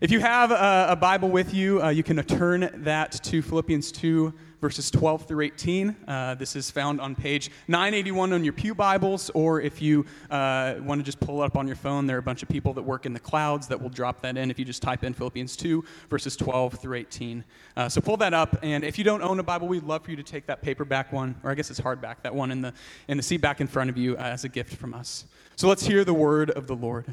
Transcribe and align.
If 0.00 0.10
you 0.10 0.20
have 0.20 0.50
a, 0.50 0.86
a 0.92 0.96
Bible 0.96 1.28
with 1.28 1.52
you, 1.52 1.82
uh, 1.82 1.90
you 1.90 2.02
can 2.02 2.16
turn 2.24 2.70
that 2.84 3.12
to 3.22 3.42
Philippians 3.42 3.92
2, 3.92 4.32
verses 4.58 4.90
12 4.90 5.26
through 5.26 5.44
18. 5.44 5.94
Uh, 6.08 6.34
this 6.36 6.56
is 6.56 6.70
found 6.70 7.02
on 7.02 7.14
page 7.14 7.50
981 7.68 8.32
on 8.32 8.42
your 8.42 8.54
Pew 8.54 8.74
Bibles, 8.74 9.28
or 9.34 9.60
if 9.60 9.82
you 9.82 10.06
uh, 10.30 10.76
want 10.80 11.00
to 11.00 11.02
just 11.02 11.20
pull 11.20 11.42
it 11.42 11.44
up 11.44 11.58
on 11.58 11.66
your 11.66 11.76
phone, 11.76 12.06
there 12.06 12.16
are 12.16 12.18
a 12.18 12.22
bunch 12.22 12.42
of 12.42 12.48
people 12.48 12.72
that 12.72 12.82
work 12.82 13.04
in 13.04 13.12
the 13.12 13.20
clouds 13.20 13.68
that 13.68 13.78
will 13.78 13.90
drop 13.90 14.22
that 14.22 14.38
in 14.38 14.50
if 14.50 14.58
you 14.58 14.64
just 14.64 14.80
type 14.80 15.04
in 15.04 15.12
Philippians 15.12 15.54
2, 15.54 15.84
verses 16.08 16.34
12 16.34 16.80
through 16.80 16.96
18. 16.96 17.44
Uh, 17.76 17.86
so 17.90 18.00
pull 18.00 18.16
that 18.16 18.32
up, 18.32 18.56
and 18.62 18.84
if 18.84 18.96
you 18.96 19.04
don't 19.04 19.20
own 19.20 19.38
a 19.38 19.42
Bible, 19.42 19.68
we'd 19.68 19.82
love 19.82 20.02
for 20.02 20.12
you 20.12 20.16
to 20.16 20.22
take 20.22 20.46
that 20.46 20.62
paperback 20.62 21.12
one, 21.12 21.36
or 21.42 21.50
I 21.50 21.54
guess 21.54 21.68
it's 21.68 21.78
hardback, 21.78 22.22
that 22.22 22.34
one 22.34 22.50
in 22.50 22.62
the, 22.62 22.72
in 23.08 23.18
the 23.18 23.22
seat 23.22 23.42
back 23.42 23.60
in 23.60 23.66
front 23.66 23.90
of 23.90 23.98
you 23.98 24.16
uh, 24.16 24.20
as 24.20 24.44
a 24.44 24.48
gift 24.48 24.76
from 24.76 24.94
us. 24.94 25.26
So 25.56 25.68
let's 25.68 25.86
hear 25.86 26.06
the 26.06 26.14
word 26.14 26.48
of 26.52 26.68
the 26.68 26.74
Lord. 26.74 27.12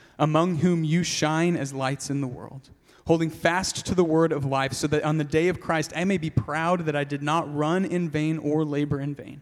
among 0.21 0.57
whom 0.57 0.83
you 0.83 1.03
shine 1.03 1.57
as 1.57 1.73
lights 1.73 2.11
in 2.11 2.21
the 2.21 2.27
world, 2.27 2.69
holding 3.07 3.31
fast 3.31 3.87
to 3.87 3.95
the 3.95 4.03
word 4.03 4.31
of 4.31 4.45
life, 4.45 4.71
so 4.71 4.85
that 4.85 5.03
on 5.03 5.17
the 5.17 5.23
day 5.23 5.47
of 5.47 5.59
Christ 5.59 5.91
I 5.95 6.03
may 6.03 6.19
be 6.19 6.29
proud 6.29 6.85
that 6.85 6.95
I 6.95 7.03
did 7.03 7.23
not 7.23 7.53
run 7.53 7.83
in 7.83 8.07
vain 8.07 8.37
or 8.37 8.63
labor 8.63 9.01
in 9.01 9.15
vain. 9.15 9.41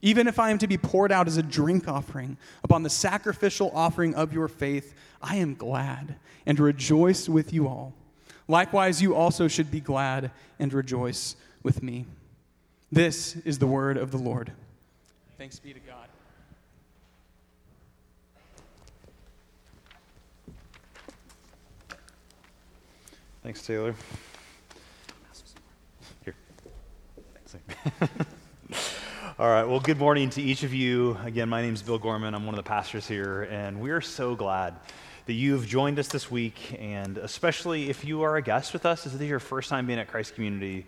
Even 0.00 0.26
if 0.26 0.38
I 0.38 0.50
am 0.50 0.56
to 0.58 0.66
be 0.66 0.78
poured 0.78 1.12
out 1.12 1.28
as 1.28 1.36
a 1.36 1.42
drink 1.42 1.86
offering 1.86 2.38
upon 2.64 2.82
the 2.82 2.90
sacrificial 2.90 3.70
offering 3.74 4.14
of 4.14 4.32
your 4.32 4.48
faith, 4.48 4.94
I 5.20 5.36
am 5.36 5.54
glad 5.54 6.16
and 6.46 6.58
rejoice 6.58 7.28
with 7.28 7.52
you 7.52 7.68
all. 7.68 7.92
Likewise, 8.48 9.02
you 9.02 9.14
also 9.14 9.46
should 9.46 9.70
be 9.70 9.80
glad 9.80 10.30
and 10.58 10.72
rejoice 10.72 11.36
with 11.62 11.82
me. 11.82 12.06
This 12.90 13.36
is 13.44 13.58
the 13.58 13.66
word 13.66 13.98
of 13.98 14.10
the 14.10 14.18
Lord. 14.18 14.52
Thanks 15.36 15.58
be 15.58 15.74
to 15.74 15.80
God. 15.80 16.01
Thanks, 23.42 23.66
Taylor. 23.66 23.92
Here. 26.24 26.34
All 29.36 29.48
right. 29.48 29.64
Well, 29.64 29.80
good 29.80 29.98
morning 29.98 30.30
to 30.30 30.40
each 30.40 30.62
of 30.62 30.72
you. 30.72 31.18
Again, 31.24 31.48
my 31.48 31.60
name 31.60 31.74
is 31.74 31.82
Bill 31.82 31.98
Gorman. 31.98 32.34
I'm 32.36 32.46
one 32.46 32.54
of 32.54 32.64
the 32.64 32.68
pastors 32.68 33.08
here, 33.08 33.42
and 33.50 33.80
we 33.80 33.90
are 33.90 34.00
so 34.00 34.36
glad 34.36 34.76
that 35.26 35.32
you've 35.32 35.66
joined 35.66 35.98
us 35.98 36.06
this 36.06 36.30
week. 36.30 36.76
And 36.78 37.18
especially 37.18 37.90
if 37.90 38.04
you 38.04 38.22
are 38.22 38.36
a 38.36 38.42
guest 38.42 38.72
with 38.72 38.86
us, 38.86 39.02
this 39.02 39.12
is 39.12 39.20
your 39.20 39.40
first 39.40 39.68
time 39.68 39.88
being 39.88 39.98
at 39.98 40.06
Christ 40.06 40.36
Community, 40.36 40.86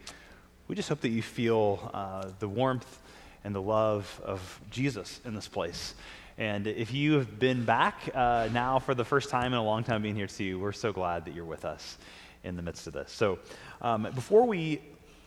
we 0.68 0.76
just 0.76 0.88
hope 0.88 1.00
that 1.00 1.08
you 1.08 1.22
feel 1.22 1.90
uh, 1.92 2.30
the 2.38 2.46
warmth 2.46 3.00
and 3.42 3.52
the 3.52 3.62
love 3.62 4.20
of 4.24 4.60
Jesus 4.70 5.20
in 5.24 5.34
this 5.34 5.48
place. 5.48 5.96
And 6.38 6.68
if 6.68 6.92
you 6.92 7.14
have 7.14 7.36
been 7.40 7.64
back 7.64 8.10
uh, 8.14 8.48
now 8.52 8.78
for 8.78 8.94
the 8.94 9.04
first 9.04 9.28
time 9.28 9.52
in 9.52 9.58
a 9.58 9.64
long 9.64 9.82
time 9.82 10.02
being 10.02 10.14
here 10.14 10.28
too, 10.28 10.60
we're 10.60 10.70
so 10.70 10.92
glad 10.92 11.24
that 11.24 11.34
you're 11.34 11.44
with 11.44 11.64
us 11.64 11.98
in 12.44 12.56
the 12.56 12.62
midst 12.62 12.86
of 12.86 12.92
this. 12.92 13.10
So, 13.10 13.38
um, 13.82 14.08
before 14.14 14.46
we 14.46 14.80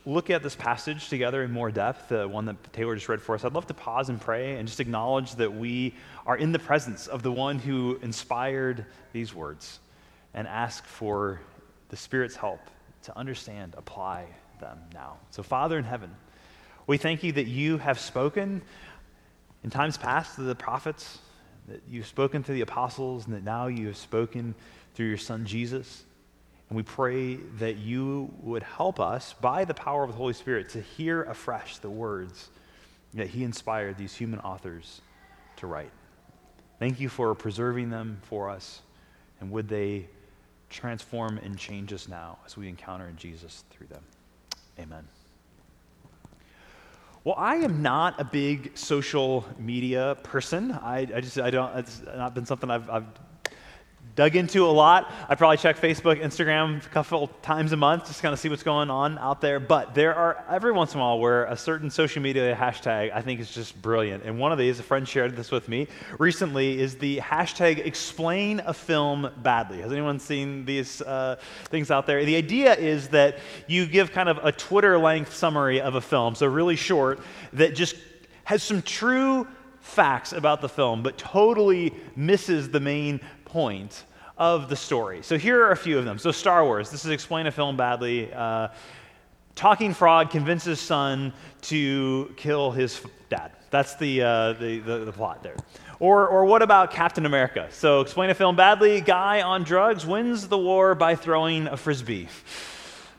look 0.06 0.30
at 0.30 0.42
this 0.42 0.56
passage 0.56 1.10
together 1.10 1.44
in 1.44 1.52
more 1.52 1.70
depth, 1.70 2.10
the 2.10 2.28
one 2.28 2.45
that 2.45 2.72
Taylor 2.72 2.95
just 2.95 3.10
read 3.10 3.22
for 3.22 3.36
us, 3.36 3.44
I'd 3.44 3.54
love 3.54 3.67
to 3.67 3.73
pause 3.73 4.08
and 4.08 4.22
pray 4.22 4.58
and 4.58 4.67
just 4.67 4.80
acknowledge 4.80 5.36
that 5.36 5.54
we 5.54 5.94
are 6.26 6.38
in 6.38 6.54
the 6.54 6.60
presence 6.60 7.08
of 7.08 7.23
the 7.23 7.32
one 7.32 7.60
who 7.60 8.00
inspired 8.02 8.86
these 9.11 9.36
words 9.36 9.80
and 10.33 10.48
ask 10.48 10.86
for 10.86 11.42
the 11.89 11.98
Spirit's 11.98 12.36
help 12.36 12.61
to 13.04 13.17
understand, 13.17 13.76
apply 13.77 14.27
them 14.60 14.80
now. 14.94 15.17
So, 15.32 15.44
Father 15.44 15.77
in 15.77 15.83
heaven, 15.83 16.16
we 16.88 16.98
thank 16.98 17.23
you 17.23 17.33
that 17.33 17.48
you 17.48 17.77
have 17.77 18.00
spoken 18.00 18.61
in 19.64 19.70
times 19.70 19.98
past 19.98 20.36
to 20.36 20.42
the 20.42 20.56
prophets, 20.56 21.20
that 21.67 21.82
you've 21.89 22.08
spoken 22.08 22.44
to 22.44 22.54
the 22.54 22.61
apostles, 22.61 23.26
and 23.26 23.36
that 23.36 23.44
now 23.44 23.67
you 23.67 23.88
have 23.88 23.98
spoken 23.98 24.56
through 24.95 25.08
your 25.08 25.17
Son 25.17 25.45
Jesus. 25.45 26.04
And 26.70 26.76
we 26.76 26.83
pray 26.83 27.36
that 27.60 27.78
you 27.78 28.33
would 28.42 28.64
help 28.64 29.00
us 29.00 29.33
by 29.39 29.64
the 29.64 29.73
power 29.73 30.04
of 30.04 30.10
the 30.10 30.17
Holy 30.17 30.33
Spirit 30.33 30.70
to 30.70 30.82
hear 30.82 31.23
afresh 31.23 31.78
the 31.78 31.89
words 31.89 32.50
that 33.14 33.28
He 33.28 33.44
inspired 33.44 33.98
these 33.98 34.14
human 34.14 34.39
authors 34.39 35.02
to 35.58 35.67
write. 35.67 35.92
Thank 36.80 37.00
you 37.00 37.10
for 37.10 37.33
preserving 37.33 37.89
them 37.89 38.20
for 38.23 38.50
us. 38.50 38.82
And 39.39 39.50
would 39.52 39.67
they 39.67 40.08
transform 40.70 41.38
and 41.38 41.58
change 41.58 41.94
us 41.94 42.08
now 42.08 42.38
as 42.45 42.58
we 42.58 42.67
encounter 42.67 43.11
Jesus 43.16 43.64
through 43.72 43.88
them? 43.88 44.04
Amen. 44.80 45.08
Well, 47.23 47.36
I 47.38 47.56
am 47.58 47.82
not 47.82 48.20
a 48.20 48.23
big 48.23 48.77
social 48.77 49.45
media 49.58 50.17
person. 50.23 50.72
I, 50.72 51.00
I 51.14 51.22
just, 51.22 51.39
I 51.39 51.50
don't, 51.50 51.76
it's 51.77 52.02
not 52.16 52.33
been 52.33 52.45
something 52.45 52.70
I've, 52.70 52.89
I've 52.89 53.06
dug 54.17 54.36
into 54.36 54.66
a 54.66 54.67
lot. 54.67 55.14
I 55.30 55.36
probably 55.36 55.58
check 55.58 55.78
Facebook, 55.78 56.20
Instagram 56.22 56.83
a 56.83 56.89
couple 56.89 57.28
times 57.44 57.72
a 57.72 57.78
month 57.78 58.08
just 58.08 58.23
kind 58.23 58.33
of 58.33 58.39
see 58.39 58.50
what's 58.50 58.64
going 58.64 58.89
on 58.89 59.20
out 59.20 59.42
there. 59.42 59.60
But 59.60 59.94
there 59.94 60.16
are 60.16 60.44
every 60.50 60.72
once 60.72 60.95
in 60.95 61.00
a 61.00 61.04
while 61.04 61.20
where 61.20 61.45
a 61.45 61.55
certain 61.55 61.92
social 61.92 62.23
media 62.23 62.56
hashtag 62.56 63.14
I 63.14 63.22
think 63.22 63.39
is 63.39 63.52
just 63.52 63.80
brilliant. 63.80 64.23
And 64.23 64.39
one 64.39 64.52
of 64.52 64.58
these, 64.58 64.80
a 64.80 64.83
friend 64.83 65.08
shared 65.08 65.36
this 65.36 65.52
with 65.52 65.70
me 65.70 65.88
recently, 66.17 66.80
is 66.82 66.98
the 66.98 67.17
hashtag 67.17 67.86
explain 67.86 68.60
a 68.66 68.73
film 68.73 69.30
badly. 69.38 69.82
Has 69.82 69.92
anyone 69.92 70.20
seen 70.20 70.66
these 70.66 71.00
uh, 71.04 71.36
things 71.66 71.92
out 71.92 72.08
there? 72.08 72.26
The 72.26 72.38
idea 72.38 72.73
is 72.73 73.10
that 73.10 73.38
you 73.67 73.86
give 73.86 74.11
kind 74.11 74.30
of 74.30 74.39
a 74.44 74.52
Twitter 74.52 74.98
length 74.98 75.36
summary 75.36 75.80
of 75.80 75.94
a 75.94 76.02
film, 76.02 76.33
so 76.33 76.48
really 76.48 76.76
short, 76.76 77.20
that 77.54 77.76
just 77.76 77.95
has 78.45 78.64
some 78.64 78.82
true 78.82 79.45
facts 79.87 80.33
about 80.33 80.61
the 80.61 80.70
film, 80.70 81.02
but 81.02 81.17
totally 81.17 81.93
misses 82.15 82.70
the 82.70 82.80
main 82.80 83.20
point 83.45 84.03
of 84.37 84.70
the 84.70 84.75
story. 84.75 85.23
So 85.23 85.37
here 85.37 85.64
are 85.64 85.71
a 85.71 85.77
few 85.77 85.98
of 85.98 86.05
them. 86.05 86.20
So, 86.20 86.31
Star 86.31 86.64
Wars, 86.64 86.92
this 86.92 87.05
is 87.05 87.11
Explain 87.11 87.48
a 87.48 87.52
Film 87.52 87.77
Badly. 87.77 88.31
Uh, 88.31 88.67
talking 89.55 89.93
frog 89.93 90.30
convinces 90.30 90.80
son 90.80 91.33
to 91.61 92.33
kill 92.37 92.71
his 92.71 93.02
dad. 93.30 93.52
That's 93.71 93.95
the, 93.95 94.21
uh, 94.21 94.53
the, 94.53 94.80
the, 94.80 94.97
the, 95.05 95.11
plot 95.11 95.42
there. 95.42 95.58
Or, 95.99 96.27
or 96.27 96.45
what 96.45 96.61
about 96.61 96.92
Captain 96.92 97.26
America? 97.26 97.67
So, 97.71 98.02
explain 98.02 98.30
a 98.30 98.36
film 98.36 98.55
badly. 98.55 99.02
Guy 99.02 99.42
on 99.42 99.64
drugs 99.64 100.05
wins 100.05 100.47
the 100.47 100.58
war 100.58 100.93
by 100.93 101.15
throwing 101.15 101.67
a 101.67 101.76
frisbee. 101.76 102.30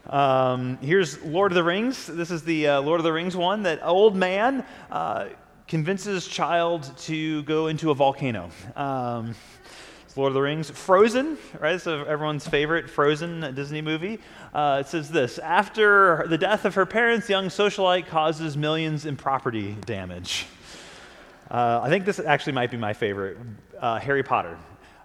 Um, 0.09 0.79
here's 0.81 1.23
Lord 1.23 1.51
of 1.53 1.57
the 1.57 1.65
Rings. 1.65 2.07
This 2.07 2.31
is 2.31 2.43
the 2.45 2.69
uh, 2.69 2.81
Lord 2.81 3.01
of 3.01 3.05
the 3.05 3.13
Rings 3.13 3.37
one 3.37 3.65
that 3.65 3.81
old 3.83 4.17
man 4.17 4.65
uh, 4.91 5.27
convinces 5.69 6.27
child 6.27 6.91
to 6.97 7.43
go 7.45 7.69
into 7.69 7.91
a 7.91 7.95
volcano. 7.95 8.51
Um, 8.75 9.35
Lord 10.17 10.31
of 10.31 10.35
the 10.35 10.43
Rings. 10.43 10.69
Frozen, 10.69 11.39
right? 11.61 11.81
So 11.81 12.03
everyone's 12.03 12.49
favorite 12.49 12.91
Frozen 12.91 13.55
Disney 13.55 13.81
movie. 13.83 14.19
Uh, 14.53 14.83
it 14.85 14.89
says 14.89 15.09
this 15.09 15.39
After 15.39 16.27
the 16.27 16.37
death 16.37 16.65
of 16.65 16.75
her 16.75 16.87
parents, 16.87 17.29
young 17.29 17.47
socialite 17.47 18.09
causes 18.09 18.57
millions 18.57 19.07
in 19.07 19.17
property 19.17 19.77
damage. 19.87 20.47
Uh, 21.49 21.81
I 21.85 21.89
think 21.89 22.05
this 22.05 22.19
actually 22.19 22.55
might 22.55 22.73
be 22.73 22.77
my 22.77 22.95
favorite 22.95 23.39
uh, 23.81 24.01
Harry 24.01 24.25
Potter. 24.25 24.59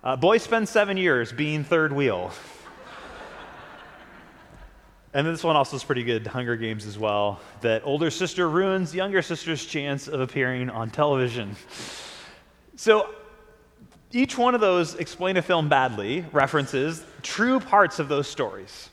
Uh, 0.03 0.16
boy 0.16 0.40
spends 0.40 0.72
seven 0.72 0.97
years 0.97 1.31
being 1.31 1.64
third 1.64 1.93
wheel. 1.93 2.32
And 5.14 5.28
this 5.28 5.44
one 5.44 5.56
also 5.56 5.76
is 5.76 5.84
pretty 5.84 6.04
good 6.04 6.26
Hunger 6.26 6.56
Games 6.56 6.86
as 6.86 6.98
well. 6.98 7.40
That 7.62 7.84
older 7.86 8.10
sister 8.10 8.50
ruins 8.50 8.96
younger 8.96 9.22
sister's 9.22 9.66
chance 9.66 10.08
of 10.08 10.22
appearing 10.22 10.70
on 10.70 10.90
television. 10.90 11.56
So 12.76 13.10
each 14.12 14.38
one 14.38 14.56
of 14.56 14.62
those 14.62 14.96
explain 14.96 15.38
a 15.38 15.42
film 15.42 15.70
badly 15.70 16.26
references 16.32 17.04
true 17.22 17.60
parts 17.60 18.00
of 18.00 18.08
those 18.10 18.28
stories. 18.28 18.90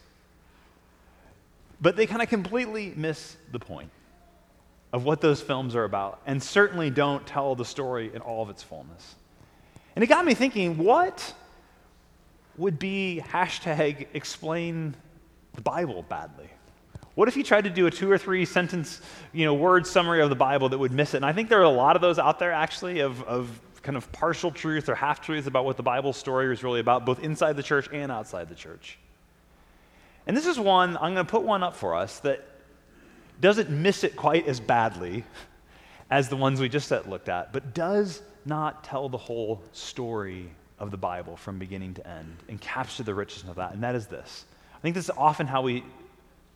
But 1.81 1.97
they 1.97 2.07
kind 2.07 2.21
of 2.21 2.29
completely 2.29 2.93
miss 2.97 3.37
the 3.53 3.59
point 3.59 3.91
of 4.93 5.05
what 5.05 5.23
those 5.23 5.41
films 5.41 5.75
are 5.75 5.85
about 5.85 6.21
and 6.27 6.43
certainly 6.43 6.91
don't 6.91 7.27
tell 7.27 7.55
the 7.55 7.65
story 7.65 8.11
in 8.13 8.21
all 8.21 8.43
of 8.43 8.51
its 8.51 8.63
fullness. 8.63 9.15
And 9.97 10.03
it 10.03 10.09
got 10.09 10.25
me 10.27 10.35
thinking 10.35 10.77
what 10.77 11.35
would 12.59 12.79
be 12.79 13.23
hashtag 13.27 14.07
explain 14.13 14.95
the 15.55 15.61
Bible 15.61 16.05
badly? 16.09 16.51
What 17.15 17.29
if 17.29 17.37
you 17.37 17.43
tried 17.43 17.65
to 17.65 17.71
do 17.71 17.87
a 17.87 17.91
two 17.91 18.11
or 18.11 18.19
three 18.19 18.45
sentence, 18.45 19.01
you 19.33 19.45
know, 19.45 19.55
word 19.55 19.87
summary 19.87 20.23
of 20.23 20.31
the 20.31 20.37
Bible 20.37 20.69
that 20.71 20.79
would 20.79 20.93
miss 20.93 21.15
it? 21.15 21.19
And 21.19 21.27
I 21.27 21.33
think 21.33 21.49
there 21.49 21.61
are 21.61 21.65
a 21.65 21.69
lot 21.69 21.97
of 21.97 22.03
those 22.03 22.19
out 22.19 22.39
there 22.39 22.53
actually 22.53 23.01
of, 23.01 23.23
of 23.25 23.61
kind 23.83 23.97
of 23.97 24.11
partial 24.13 24.51
truth 24.51 24.89
or 24.89 24.95
half 24.95 25.21
truths 25.21 25.47
about 25.47 25.65
what 25.65 25.77
the 25.77 25.83
Bible 25.83 26.13
story 26.13 26.53
is 26.53 26.63
really 26.63 26.81
about, 26.81 27.05
both 27.05 27.23
inside 27.23 27.57
the 27.57 27.63
church 27.63 27.89
and 27.93 28.13
outside 28.13 28.49
the 28.49 28.55
church. 28.55 28.99
And 30.27 30.37
this 30.37 30.47
is 30.47 30.59
one, 30.59 30.97
I'm 30.97 31.15
going 31.15 31.27
to 31.27 31.31
put 31.31 31.43
one 31.43 31.63
up 31.63 31.75
for 31.75 31.95
us 31.95 32.21
that 32.21 32.47
doesn't 33.41 33.71
miss 33.71 34.05
it 34.05 34.17
quite 34.17 34.47
as 34.47 34.61
badly 34.61 35.25
as 36.11 36.29
the 36.29 36.37
ones 36.37 36.61
we 36.61 36.69
just 36.69 36.91
looked 36.91 37.29
at, 37.29 37.53
but 37.53 37.75
does 37.75 38.23
not 38.45 38.85
tell 38.85 39.09
the 39.09 39.19
whole 39.19 39.63
story 39.73 40.51
of 40.79 40.91
the 40.91 40.97
Bible 40.97 41.37
from 41.37 41.59
beginning 41.59 41.95
to 41.95 42.07
end 42.07 42.37
and 42.49 42.61
capture 42.61 43.03
the 43.03 43.15
richness 43.15 43.49
of 43.49 43.57
that. 43.57 43.73
And 43.73 43.83
that 43.83 43.95
is 43.95 44.07
this. 44.07 44.45
I 44.81 44.83
think 44.83 44.95
this 44.95 45.05
is 45.05 45.17
often 45.17 45.47
how 45.47 45.61
we 45.61 45.85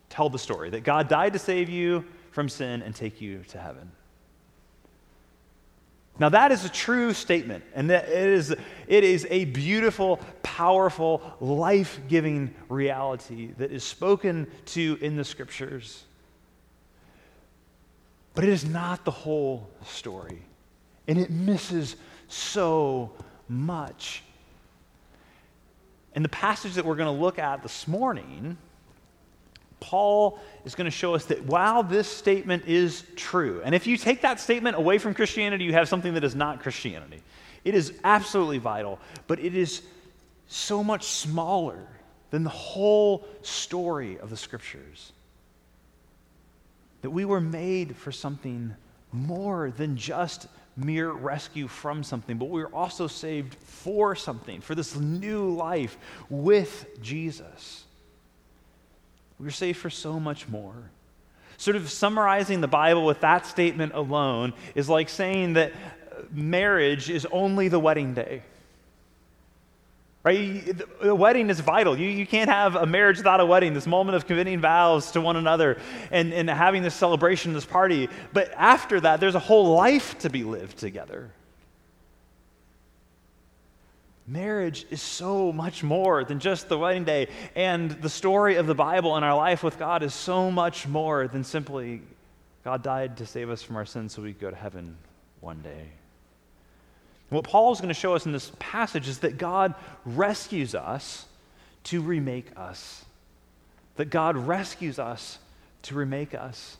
tell 0.09 0.31
the 0.31 0.39
story 0.39 0.71
that 0.71 0.83
God 0.83 1.09
died 1.09 1.35
to 1.35 1.39
save 1.39 1.69
you 1.69 2.07
from 2.31 2.49
sin 2.49 2.81
and 2.81 2.95
take 2.95 3.21
you 3.21 3.45
to 3.49 3.59
heaven. 3.59 3.93
Now, 6.19 6.31
that 6.31 6.51
is 6.51 6.65
a 6.65 6.71
true 6.71 7.13
statement, 7.13 7.65
and 7.75 7.91
that 7.91 8.09
it 8.09 8.29
is, 8.29 8.55
it 8.87 9.05
is 9.05 9.27
a 9.29 9.45
beautiful, 9.47 10.21
powerful, 10.43 11.21
life 11.41 12.01
giving 12.09 12.55
reality 12.69 13.51
that 13.59 13.73
is 13.73 13.85
spoken 13.85 14.47
to 14.67 14.97
in 15.03 15.17
the 15.17 15.25
scriptures. 15.25 16.05
But 18.35 18.45
it 18.45 18.51
is 18.51 18.65
not 18.65 19.05
the 19.05 19.11
whole 19.11 19.69
story, 19.85 20.43
and 21.09 21.19
it 21.19 21.31
misses 21.31 21.97
so 22.29 23.11
much. 23.49 24.23
In 26.15 26.23
the 26.23 26.29
passage 26.29 26.75
that 26.75 26.85
we're 26.85 26.95
going 26.97 27.15
to 27.15 27.23
look 27.23 27.39
at 27.39 27.63
this 27.63 27.89
morning, 27.89 28.57
Paul 29.81 30.39
is 30.65 30.75
going 30.75 30.87
to 30.87 30.91
show 30.91 31.15
us 31.15 31.27
that 31.27 31.45
while 31.45 31.83
this 31.83 32.09
statement 32.09 32.67
is 32.67 33.05
true, 33.17 33.61
and 33.65 33.75
if 33.75 33.87
you 33.87 33.97
take 33.97 34.23
that 34.23 34.41
statement 34.41 34.77
away 34.77 34.99
from 34.99 35.13
Christianity, 35.13 35.65
you 35.65 35.73
have 35.73 35.89
something 35.89 36.15
that 36.15 36.25
is 36.25 36.35
not 36.35 36.63
Christianity. 36.63 37.21
It 37.65 37.75
is 37.75 37.93
absolutely 38.05 38.59
vital, 38.59 38.99
but 39.27 39.41
it 39.41 39.55
is 39.55 39.83
so 40.47 40.85
much 40.85 41.05
smaller 41.05 41.87
than 42.31 42.45
the 42.45 42.51
whole 42.51 43.27
story 43.43 44.19
of 44.19 44.31
the 44.31 44.37
scriptures. 44.37 45.13
That 47.03 47.11
we 47.11 47.25
were 47.25 47.41
made 47.41 47.97
for 47.97 48.13
something 48.13 48.75
more 49.13 49.71
than 49.77 49.97
just 49.97 50.47
mere 50.77 51.11
rescue 51.11 51.69
from 51.69 52.03
something, 52.03 52.37
but 52.37 52.49
we 52.51 52.63
are 52.63 52.75
also 52.75 53.07
saved 53.07 53.55
for 53.55 54.15
something, 54.15 54.61
for 54.61 54.75
this 54.75 54.97
new 54.97 55.51
life 55.51 55.97
with 56.29 57.01
Jesus. 57.01 57.85
We 59.39 59.47
are 59.47 59.53
saved 59.53 59.79
for 59.79 59.91
so 59.91 60.19
much 60.19 60.49
more. 60.49 60.75
Sort 61.57 61.77
of 61.77 61.91
summarizing 61.91 62.61
the 62.61 62.69
Bible 62.69 63.07
with 63.07 63.21
that 63.21 63.47
statement 63.47 63.95
alone 63.95 64.53
is 64.75 64.89
like 64.89 65.09
saying 65.09 65.55
that 65.55 65.73
marriage 66.33 67.11
is 67.11 67.27
only 67.31 67.69
the 67.69 67.79
wedding 67.79 68.15
day. 68.15 68.43
Right? 70.25 70.75
The 71.03 71.15
wedding 71.15 71.51
is 71.51 71.61
vital. 71.61 71.99
You, 71.99 72.09
you 72.09 72.27
can't 72.27 72.49
have 72.49 72.77
a 72.77 72.87
marriage 72.87 73.19
without 73.19 73.41
a 73.41 73.47
wedding, 73.47 73.75
this 73.75 73.87
moment 73.87 74.17
of 74.17 74.27
committing 74.27 74.59
vows 74.59 75.11
to 75.13 75.21
one 75.21 75.37
another 75.37 75.79
and, 76.11 76.33
and 76.33 76.49
having 76.49 76.83
this 76.83 76.95
celebration, 76.95 77.53
this 77.53 77.67
party. 77.67 78.09
But 78.33 78.51
after 78.57 78.99
that, 79.01 79.21
there's 79.21 79.35
a 79.35 79.41
whole 79.41 79.75
life 79.77 80.19
to 80.21 80.31
be 80.31 80.43
lived 80.43 80.79
together. 80.79 81.31
Marriage 84.27 84.87
is 84.89 85.03
so 85.03 85.53
much 85.53 85.83
more 85.83 86.25
than 86.25 86.39
just 86.39 86.71
the 86.71 86.79
wedding 86.79 87.05
day. 87.05 87.29
And 87.55 87.91
the 87.91 88.09
story 88.09 88.57
of 88.57 88.67
the 88.67 88.75
Bible 88.75 89.17
and 89.17 89.25
our 89.27 89.37
life 89.37 89.63
with 89.63 89.79
God 89.79 90.03
is 90.03 90.15
so 90.15 90.51
much 90.51 90.87
more 90.87 91.29
than 91.29 91.45
simply 91.45 92.01
God 92.65 92.83
died 92.83 93.19
to 93.19 93.27
save 93.27 93.51
us 93.51 93.63
from 93.63 93.77
our 93.77 93.85
sins 93.85 94.15
so 94.15 94.23
we 94.23 94.33
could 94.33 94.41
go 94.41 94.51
to 94.51 94.57
heaven 94.57 94.97
one 95.41 95.61
day. 95.61 95.91
What 97.31 97.45
Paul 97.45 97.73
is 97.73 97.81
going 97.81 97.89
to 97.89 97.95
show 97.95 98.15
us 98.15 98.27
in 98.27 98.33
this 98.33 98.53
passage 98.59 99.09
is 99.09 99.19
that 99.21 99.39
God 99.39 99.75
rescues 100.05 100.75
us 100.75 101.27
to 101.85 102.01
remake 102.01 102.47
us. 102.57 103.05
That 103.97 104.07
God 104.07 104.37
rescues 104.37 104.99
us 104.99 105.39
to 105.83 105.95
remake 105.95 106.35
us. 106.35 106.77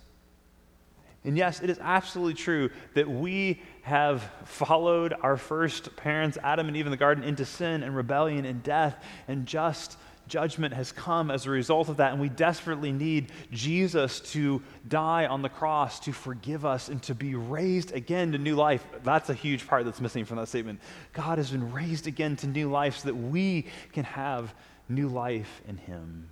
And 1.25 1.39
yes, 1.39 1.63
it 1.63 1.71
is 1.71 1.79
absolutely 1.81 2.35
true 2.35 2.71
that 2.93 3.09
we 3.09 3.63
have 3.83 4.31
followed 4.45 5.15
our 5.23 5.39
first 5.39 5.97
parents, 5.97 6.37
Adam 6.43 6.69
and 6.69 6.77
Eve 6.77 6.87
in 6.87 6.91
the 6.91 6.99
garden, 6.99 7.25
into 7.25 7.47
sin 7.47 7.83
and 7.83 7.97
rebellion 7.97 8.45
and 8.45 8.63
death, 8.63 9.03
and 9.27 9.47
just 9.47 9.97
judgment 10.29 10.75
has 10.75 10.93
come 10.93 11.31
as 11.31 11.47
a 11.47 11.51
result 11.51 11.89
of 11.89 11.99
that. 11.99 12.13
And 12.13 12.21
we 12.21 12.29
desperately 12.29 12.93
need 12.93 13.31
Jesus 13.51 14.21
to 14.33 14.63
die 14.89 15.27
on 15.27 15.43
the 15.43 15.49
cross 15.49 16.01
to 16.01 16.13
forgive 16.13 16.65
us 16.65 16.89
and 16.89 17.03
to 17.05 17.15
be 17.15 17.35
raised 17.35 17.93
again 17.93 18.33
to 18.33 18.39
new 18.39 18.55
life. 18.57 18.85
That's 19.03 19.31
a 19.31 19.35
huge 19.35 19.67
part 19.67 19.85
that's 19.85 20.01
missing 20.01 20.25
from 20.25 20.39
that 20.39 20.49
statement. 20.49 20.81
God 21.13 21.39
has 21.39 21.51
been 21.51 21.73
raised 21.73 22.07
again 22.07 22.37
to 22.37 22.47
new 22.47 22.71
life 22.71 22.99
so 22.99 23.09
that 23.09 23.15
we 23.15 23.67
can 23.93 24.05
have 24.05 24.55
new 24.89 25.09
life 25.09 25.63
in 25.69 25.77
Him. 25.77 26.29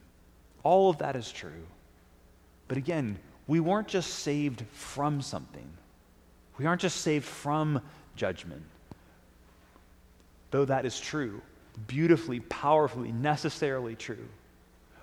All 0.62 0.90
of 0.90 0.98
that 0.98 1.16
is 1.16 1.30
true. 1.30 1.66
But 2.68 2.76
again, 2.76 3.18
we 3.46 3.60
weren't 3.60 3.88
just 3.88 4.20
saved 4.20 4.64
from 4.72 5.20
something, 5.20 5.68
we 6.58 6.66
aren't 6.66 6.80
just 6.80 7.00
saved 7.00 7.24
from 7.24 7.80
judgment. 8.16 8.62
Though 10.50 10.66
that 10.66 10.84
is 10.84 11.00
true, 11.00 11.40
beautifully, 11.86 12.40
powerfully, 12.40 13.12
necessarily 13.12 13.94
true. 13.94 14.28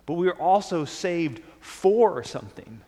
But 0.06 0.14
we 0.14 0.28
are 0.28 0.40
also 0.40 0.86
saved 0.86 1.42
for 1.60 2.24
something, 2.24 2.82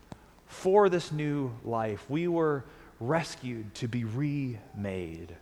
for 0.48 0.89
this 0.89 1.12
new 1.12 1.51
life. 1.63 2.04
We 2.10 2.28
were 2.28 2.63
rescued 3.00 3.74
to 3.75 3.88
be 3.88 4.04
remade. 4.04 5.36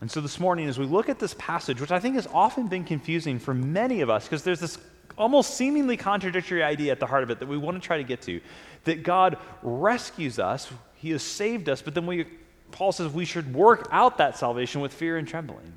And 0.00 0.10
so 0.10 0.20
this 0.20 0.40
morning, 0.40 0.68
as 0.68 0.78
we 0.78 0.86
look 0.86 1.08
at 1.08 1.18
this 1.18 1.34
passage, 1.38 1.80
which 1.80 1.92
I 1.92 2.00
think 2.00 2.16
has 2.16 2.26
often 2.26 2.66
been 2.66 2.84
confusing 2.84 3.38
for 3.38 3.54
many 3.54 4.00
of 4.00 4.10
us, 4.10 4.24
because 4.24 4.42
there's 4.42 4.60
this 4.60 4.78
almost 5.16 5.54
seemingly 5.54 5.96
contradictory 5.96 6.62
idea 6.62 6.92
at 6.92 7.00
the 7.00 7.06
heart 7.06 7.22
of 7.22 7.30
it 7.30 7.38
that 7.38 7.48
we 7.48 7.56
want 7.56 7.80
to 7.80 7.86
try 7.86 7.96
to 7.98 8.04
get 8.04 8.20
to 8.22 8.40
that 8.84 9.02
God 9.02 9.38
rescues 9.62 10.38
us, 10.38 10.70
He 10.96 11.10
has 11.10 11.22
saved 11.22 11.68
us, 11.68 11.80
but 11.80 11.94
then 11.94 12.06
we, 12.06 12.26
Paul 12.70 12.92
says 12.92 13.12
we 13.12 13.24
should 13.24 13.54
work 13.54 13.88
out 13.92 14.18
that 14.18 14.36
salvation 14.36 14.80
with 14.80 14.92
fear 14.92 15.16
and 15.16 15.26
trembling. 15.26 15.72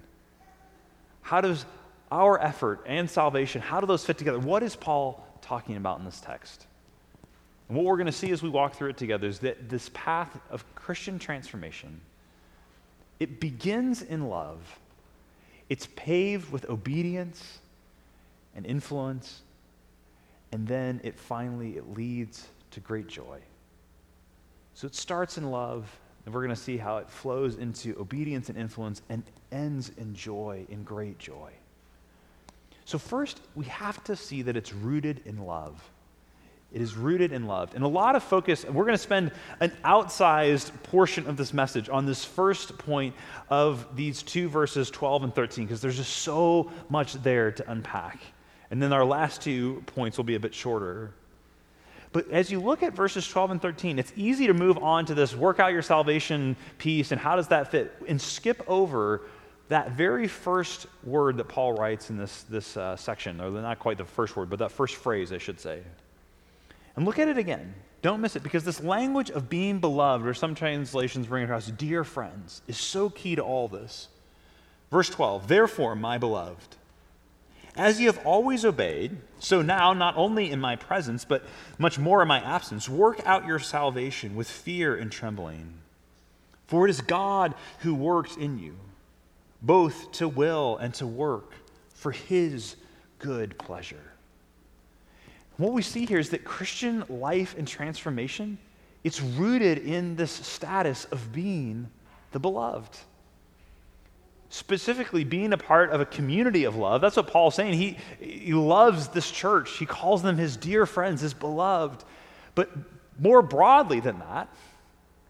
How 1.27 1.41
does 1.41 1.65
our 2.09 2.41
effort 2.41 2.85
and 2.85 3.09
salvation, 3.09 3.59
how 3.62 3.81
do 3.81 3.85
those 3.85 4.06
fit 4.06 4.18
together? 4.18 4.39
What 4.39 4.63
is 4.63 4.77
Paul 4.77 5.27
talking 5.41 5.75
about 5.75 6.00
in 6.00 6.06
this 6.06 6.21
text? 6.21 6.65
And 7.68 7.75
what 7.75 7.85
we're 7.85 7.97
going 7.97 8.06
to 8.06 8.13
see 8.13 8.31
as 8.31 8.41
we 8.41 8.47
walk 8.47 8.75
through 8.75 8.91
it 8.91 8.97
together 8.97 9.27
is 9.27 9.39
that 9.39 9.68
this 9.68 9.89
path 9.94 10.39
of 10.50 10.63
Christian 10.74 11.19
transformation, 11.19 12.00
it 13.19 13.41
begins 13.41 14.03
in 14.03 14.29
love. 14.29 14.79
It's 15.68 15.89
paved 15.97 16.50
with 16.50 16.69
obedience 16.69 17.59
and 18.56 18.66
influence, 18.66 19.42
and 20.54 20.66
then 20.66 21.01
it 21.04 21.19
finally 21.19 21.75
it 21.75 21.94
leads 21.94 22.47
to 22.71 22.80
great 22.80 23.07
joy. 23.07 23.40
So 24.75 24.87
it 24.87 24.95
starts 24.95 25.37
in 25.37 25.51
love, 25.51 25.94
and 26.27 26.33
we're 26.33 26.41
going 26.41 26.53
to 26.53 26.61
see 26.61 26.75
how 26.75 26.97
it 26.97 27.09
flows 27.09 27.55
into 27.55 27.97
obedience 27.97 28.49
and 28.49 28.57
influence 28.57 29.01
and 29.07 29.23
ends 29.49 29.93
in 29.97 30.13
joy, 30.13 30.65
in 30.67 30.83
great 30.83 31.17
joy. 31.17 31.51
So, 32.83 32.97
first, 32.97 33.39
we 33.55 33.63
have 33.67 34.03
to 34.03 34.15
see 34.17 34.41
that 34.41 34.57
it's 34.57 34.73
rooted 34.73 35.21
in 35.23 35.45
love. 35.45 35.81
It 36.73 36.81
is 36.81 36.97
rooted 36.97 37.31
in 37.31 37.47
love. 37.47 37.73
And 37.75 37.83
a 37.85 37.87
lot 37.87 38.17
of 38.17 38.23
focus, 38.23 38.65
we're 38.65 38.83
going 38.83 38.97
to 38.97 38.97
spend 38.97 39.31
an 39.61 39.71
outsized 39.85 40.73
portion 40.83 41.27
of 41.27 41.37
this 41.37 41.53
message 41.53 41.87
on 41.87 42.05
this 42.05 42.25
first 42.25 42.77
point 42.77 43.15
of 43.49 43.87
these 43.95 44.21
two 44.21 44.49
verses, 44.49 44.91
12 44.91 45.23
and 45.23 45.33
13, 45.33 45.63
because 45.63 45.79
there's 45.79 45.95
just 45.95 46.17
so 46.17 46.69
much 46.89 47.13
there 47.13 47.53
to 47.53 47.71
unpack. 47.71 48.19
And 48.69 48.83
then 48.83 48.91
our 48.91 49.05
last 49.05 49.41
two 49.41 49.81
points 49.85 50.17
will 50.17 50.25
be 50.25 50.35
a 50.35 50.41
bit 50.41 50.53
shorter. 50.53 51.13
But 52.14 52.30
as 52.31 52.52
you 52.52 52.59
look 52.59 52.83
at 52.83 52.94
verses 52.94 53.28
12 53.28 53.52
and 53.52 53.61
13, 53.61 53.99
it's 53.99 54.14
easy 54.16 54.47
to 54.47 54.54
move 54.54 54.78
on 54.78 55.06
to 55.07 55.14
this 55.14 55.35
work 55.35 55.59
out 55.59 55.71
your 55.71 55.81
salvation 55.81 56.56
piece 56.78 57.11
and 57.11 57.19
how 57.19 57.35
does 57.35 57.49
that 57.49 57.71
fit, 57.71 57.94
and 58.07 58.19
skip 58.19 58.64
over 58.68 59.23
that 59.69 59.92
very 59.92 60.28
first 60.28 60.87
word 61.04 61.37
that 61.37 61.49
Paul 61.49 61.73
writes 61.73 62.09
in 62.09 62.18
this, 62.18 62.44
this 62.44 62.78
uh, 62.78 62.95
section, 62.95 63.42
or 63.42 63.49
not 63.49 63.80
quite 63.80 63.97
the 63.97 64.06
first 64.06 64.35
word, 64.35 64.49
but 64.49 64.59
that 64.59 64.71
first 64.71 64.95
phrase, 64.95 65.33
I 65.33 65.37
should 65.37 65.59
say. 65.59 65.81
And 66.95 67.06
look 67.06 67.19
at 67.19 67.28
it 67.28 67.37
again. 67.37 67.73
Don't 68.02 68.21
miss 68.21 68.35
it, 68.35 68.44
because 68.44 68.64
this 68.64 68.81
language 68.81 69.30
of 69.30 69.49
being 69.49 69.80
beloved, 69.80 70.26
or 70.26 70.33
some 70.33 70.56
translations 70.56 71.28
bring 71.28 71.44
across, 71.44 71.68
dear 71.68 72.04
friends, 72.04 72.61
is 72.68 72.78
so 72.78 73.09
key 73.09 73.35
to 73.35 73.42
all 73.42 73.68
this. 73.68 74.07
Verse 74.90 75.09
12, 75.09 75.47
therefore, 75.47 75.95
my 75.95 76.18
beloved, 76.18 76.78
as 77.77 77.99
you 77.99 78.07
have 78.07 78.25
always 78.25 78.65
obeyed, 78.65 79.17
so 79.39 79.61
now, 79.61 79.93
not 79.93 80.17
only 80.17 80.51
in 80.51 80.59
my 80.59 80.75
presence, 80.75 81.23
but 81.23 81.45
much 81.77 81.99
more 81.99 82.21
in 82.21 82.27
my 82.27 82.39
absence, 82.39 82.89
work 82.89 83.21
out 83.25 83.45
your 83.45 83.59
salvation 83.59 84.35
with 84.35 84.49
fear 84.49 84.95
and 84.95 85.11
trembling. 85.11 85.73
For 86.65 86.87
it 86.87 86.89
is 86.89 87.01
God 87.01 87.53
who 87.79 87.95
works 87.95 88.35
in 88.35 88.59
you, 88.59 88.75
both 89.61 90.11
to 90.13 90.27
will 90.27 90.77
and 90.77 90.93
to 90.95 91.07
work 91.07 91.53
for 91.93 92.11
his 92.11 92.75
good 93.19 93.57
pleasure. 93.57 94.11
What 95.57 95.73
we 95.73 95.81
see 95.81 96.05
here 96.05 96.19
is 96.19 96.29
that 96.31 96.43
Christian 96.43 97.03
life 97.09 97.55
and 97.57 97.67
transformation, 97.67 98.57
it's 99.03 99.21
rooted 99.21 99.79
in 99.79 100.15
this 100.15 100.31
status 100.31 101.05
of 101.05 101.31
being 101.31 101.89
the 102.31 102.39
beloved. 102.39 102.97
Specifically 104.49 105.23
being 105.23 105.54
a 105.54 105.57
part 105.57 105.92
of 105.92 106.01
a 106.01 106.06
community 106.06 106.63
of 106.63 106.75
love. 106.75 107.01
That's 107.01 107.18
what 107.18 107.27
Paul's 107.27 107.56
saying. 107.56 107.73
He, 107.73 107.97
he 108.19 108.54
loves 108.54 109.09
this 109.09 109.30
church, 109.30 109.77
he 109.77 109.85
calls 109.85 110.21
them 110.21 110.37
his 110.37 110.57
dear 110.57 110.85
friends, 110.85 111.21
his 111.21 111.33
beloved. 111.33 112.04
But 112.56 112.69
more 113.19 113.42
broadly 113.42 113.99
than 113.99 114.19
that, 114.19 114.49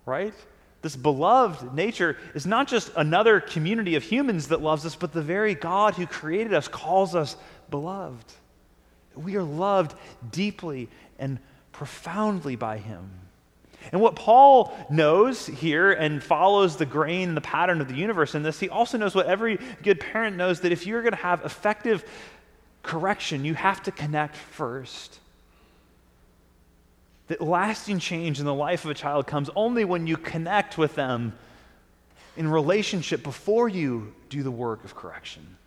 right? 0.06 0.34
This 0.82 0.96
beloved 0.96 1.74
nature 1.74 2.18
is 2.36 2.46
not 2.46 2.68
just 2.68 2.92
another 2.96 3.40
community 3.40 3.96
of 3.96 4.04
humans 4.04 4.50
that 4.50 4.62
loves 4.62 4.86
us, 4.86 4.96
but 4.96 5.12
the 5.12 5.22
very 5.22 5.56
God 5.56 5.96
who 5.96 6.06
created 6.06 6.54
us 6.54 6.68
calls 6.68 7.16
us 7.16 7.36
beloved. 7.70 8.26
We 9.16 9.36
are 9.36 9.44
loved 9.44 9.96
deeply 10.32 10.90
and 11.18 11.40
profoundly 11.72 12.56
by 12.56 12.78
him. 12.78 13.10
And 13.92 14.02
what 14.02 14.16
Paul 14.16 14.74
knows 14.90 15.46
here 15.46 15.92
and 15.92 16.24
follows 16.24 16.78
the 16.78 16.86
grain, 16.86 17.36
the 17.36 17.42
pattern 17.42 17.82
of 17.82 17.88
the 17.88 17.96
universe 17.96 18.36
in 18.36 18.44
this, 18.44 18.60
he 18.60 18.70
also 18.70 18.98
knows 18.98 19.16
what 19.16 19.28
every 19.28 19.60
good 19.84 20.00
parent 20.00 20.38
knows 20.38 20.62
that 20.62 20.72
if 20.72 20.86
you're 20.86 21.02
going 21.02 21.14
to 21.14 21.18
have 21.18 21.46
effective 21.46 22.04
correction, 22.84 23.46
you 23.46 23.54
have 23.54 23.84
to 23.84 23.92
connect 23.92 24.36
first. 24.36 25.20
That 27.28 27.42
lasting 27.42 28.00
change 28.00 28.40
in 28.40 28.46
the 28.46 28.54
life 28.54 28.86
of 28.86 28.92
a 28.92 28.94
child 28.94 29.28
comes 29.28 29.50
only 29.56 29.84
when 29.84 30.08
you 30.08 30.18
connect 30.18 30.78
with 30.78 30.96
them 30.96 31.34
in 32.38 32.48
relationship 32.48 33.24
before 33.24 33.68
you 33.68 34.14
do 34.30 34.44
the 34.44 34.52
work 34.52 34.84
of 34.86 34.96
correction. 34.96 35.58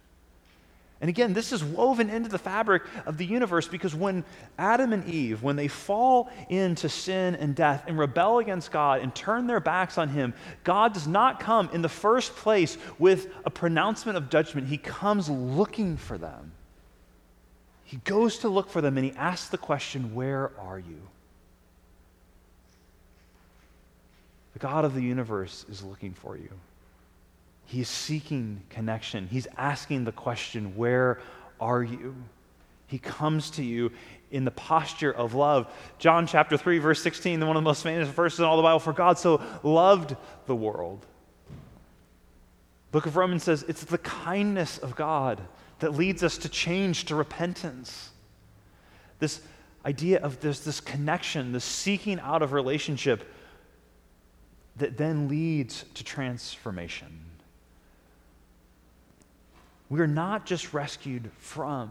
And 1.00 1.08
again, 1.08 1.32
this 1.32 1.50
is 1.50 1.64
woven 1.64 2.10
into 2.10 2.28
the 2.28 2.38
fabric 2.38 2.82
of 3.06 3.16
the 3.16 3.24
universe 3.24 3.66
because 3.66 3.94
when 3.94 4.22
Adam 4.58 4.92
and 4.92 5.06
Eve, 5.06 5.42
when 5.42 5.56
they 5.56 5.68
fall 5.68 6.30
into 6.50 6.90
sin 6.90 7.36
and 7.36 7.54
death 7.54 7.84
and 7.86 7.98
rebel 7.98 8.38
against 8.38 8.70
God 8.70 9.00
and 9.00 9.14
turn 9.14 9.46
their 9.46 9.60
backs 9.60 9.96
on 9.96 10.10
Him, 10.10 10.34
God 10.62 10.92
does 10.92 11.06
not 11.06 11.40
come 11.40 11.70
in 11.72 11.80
the 11.80 11.88
first 11.88 12.36
place 12.36 12.76
with 12.98 13.32
a 13.46 13.50
pronouncement 13.50 14.18
of 14.18 14.28
judgment. 14.28 14.68
He 14.68 14.76
comes 14.76 15.30
looking 15.30 15.96
for 15.96 16.18
them. 16.18 16.52
He 17.84 17.96
goes 18.04 18.38
to 18.40 18.50
look 18.50 18.68
for 18.68 18.82
them 18.82 18.98
and 18.98 19.06
He 19.06 19.12
asks 19.12 19.48
the 19.48 19.58
question, 19.58 20.14
Where 20.14 20.52
are 20.58 20.78
you? 20.78 21.00
The 24.52 24.58
God 24.58 24.84
of 24.84 24.94
the 24.94 25.02
universe 25.02 25.64
is 25.70 25.82
looking 25.82 26.12
for 26.12 26.36
you. 26.36 26.50
He's 27.70 27.88
seeking 27.88 28.62
connection. 28.68 29.28
He's 29.28 29.46
asking 29.56 30.02
the 30.02 30.10
question, 30.10 30.74
Where 30.74 31.20
are 31.60 31.84
you? 31.84 32.16
He 32.88 32.98
comes 32.98 33.48
to 33.52 33.62
you 33.62 33.92
in 34.32 34.44
the 34.44 34.50
posture 34.50 35.12
of 35.12 35.34
love. 35.34 35.72
John 36.00 36.26
chapter 36.26 36.56
3, 36.56 36.78
verse 36.80 37.00
16, 37.00 37.38
one 37.38 37.50
of 37.50 37.54
the 37.54 37.60
most 37.60 37.84
famous 37.84 38.08
verses 38.08 38.40
in 38.40 38.44
all 38.44 38.56
the 38.56 38.64
Bible 38.64 38.80
for 38.80 38.92
God 38.92 39.20
so 39.20 39.40
loved 39.62 40.16
the 40.46 40.56
world. 40.56 41.06
Book 42.90 43.06
of 43.06 43.16
Romans 43.16 43.44
says 43.44 43.64
it's 43.68 43.84
the 43.84 43.98
kindness 43.98 44.78
of 44.78 44.96
God 44.96 45.40
that 45.78 45.94
leads 45.94 46.24
us 46.24 46.38
to 46.38 46.48
change, 46.48 47.04
to 47.04 47.14
repentance. 47.14 48.10
This 49.20 49.42
idea 49.86 50.18
of 50.18 50.40
this, 50.40 50.58
this 50.58 50.80
connection, 50.80 51.52
this 51.52 51.64
seeking 51.64 52.18
out 52.18 52.42
of 52.42 52.52
relationship 52.52 53.32
that 54.74 54.96
then 54.96 55.28
leads 55.28 55.84
to 55.94 56.02
transformation. 56.02 57.29
We 59.90 60.00
are 60.00 60.06
not 60.06 60.46
just 60.46 60.72
rescued 60.72 61.30
from, 61.38 61.90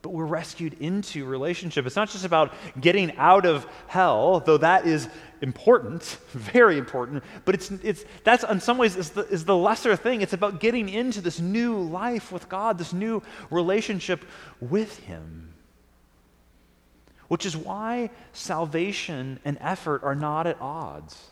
but 0.00 0.08
we're 0.08 0.24
rescued 0.24 0.72
into 0.80 1.26
relationship. 1.26 1.86
It's 1.86 1.96
not 1.96 2.08
just 2.08 2.24
about 2.24 2.54
getting 2.80 3.14
out 3.18 3.44
of 3.44 3.66
hell, 3.86 4.40
though 4.40 4.56
that 4.56 4.86
is 4.86 5.08
important, 5.42 6.02
very 6.30 6.78
important, 6.78 7.22
but 7.44 7.54
it's, 7.54 7.70
it's, 7.70 8.04
that's 8.24 8.42
in 8.44 8.58
some 8.58 8.78
ways 8.78 8.96
is 8.96 9.10
the, 9.10 9.26
is 9.28 9.44
the 9.44 9.56
lesser 9.56 9.94
thing. 9.96 10.22
It's 10.22 10.32
about 10.32 10.60
getting 10.60 10.88
into 10.88 11.20
this 11.20 11.38
new 11.38 11.78
life 11.78 12.32
with 12.32 12.48
God, 12.48 12.78
this 12.78 12.94
new 12.94 13.22
relationship 13.50 14.24
with 14.60 14.98
Him. 15.00 15.54
Which 17.28 17.44
is 17.44 17.56
why 17.56 18.10
salvation 18.32 19.40
and 19.44 19.58
effort 19.60 20.02
are 20.04 20.14
not 20.14 20.46
at 20.46 20.60
odds. 20.60 21.30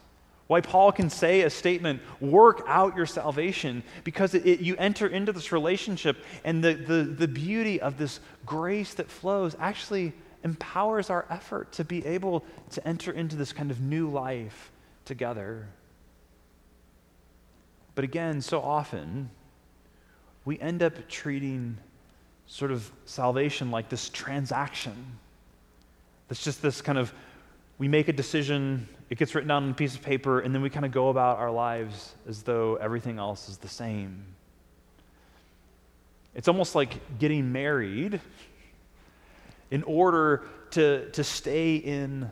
Why 0.52 0.60
Paul 0.60 0.92
can 0.92 1.08
say 1.08 1.40
a 1.40 1.48
statement, 1.48 2.02
work 2.20 2.62
out 2.66 2.94
your 2.94 3.06
salvation, 3.06 3.82
because 4.04 4.34
it, 4.34 4.44
it, 4.46 4.60
you 4.60 4.76
enter 4.76 5.06
into 5.06 5.32
this 5.32 5.50
relationship, 5.50 6.18
and 6.44 6.62
the, 6.62 6.74
the, 6.74 7.04
the 7.04 7.26
beauty 7.26 7.80
of 7.80 7.96
this 7.96 8.20
grace 8.44 8.92
that 8.92 9.10
flows 9.10 9.56
actually 9.58 10.12
empowers 10.44 11.08
our 11.08 11.24
effort 11.30 11.72
to 11.72 11.84
be 11.84 12.04
able 12.04 12.44
to 12.72 12.86
enter 12.86 13.12
into 13.12 13.34
this 13.34 13.50
kind 13.50 13.70
of 13.70 13.80
new 13.80 14.10
life 14.10 14.70
together. 15.06 15.68
But 17.94 18.04
again, 18.04 18.42
so 18.42 18.60
often, 18.60 19.30
we 20.44 20.60
end 20.60 20.82
up 20.82 21.08
treating 21.08 21.78
sort 22.46 22.72
of 22.72 22.92
salvation 23.06 23.70
like 23.70 23.88
this 23.88 24.10
transaction. 24.10 25.18
That's 26.28 26.44
just 26.44 26.60
this 26.60 26.82
kind 26.82 26.98
of, 26.98 27.14
we 27.82 27.88
make 27.88 28.06
a 28.06 28.12
decision 28.12 28.86
it 29.10 29.18
gets 29.18 29.34
written 29.34 29.48
down 29.48 29.64
on 29.64 29.70
a 29.70 29.74
piece 29.74 29.96
of 29.96 30.02
paper, 30.02 30.38
and 30.38 30.54
then 30.54 30.62
we 30.62 30.70
kind 30.70 30.86
of 30.86 30.92
go 30.92 31.08
about 31.08 31.38
our 31.38 31.50
lives 31.50 32.14
as 32.28 32.44
though 32.44 32.76
everything 32.76 33.18
else 33.18 33.48
is 33.48 33.56
the 33.56 33.66
same. 33.66 34.22
It's 36.32 36.46
almost 36.46 36.76
like 36.76 37.18
getting 37.18 37.50
married 37.50 38.20
in 39.72 39.82
order 39.82 40.44
to, 40.70 41.10
to 41.10 41.24
stay 41.24 41.74
in 41.74 42.30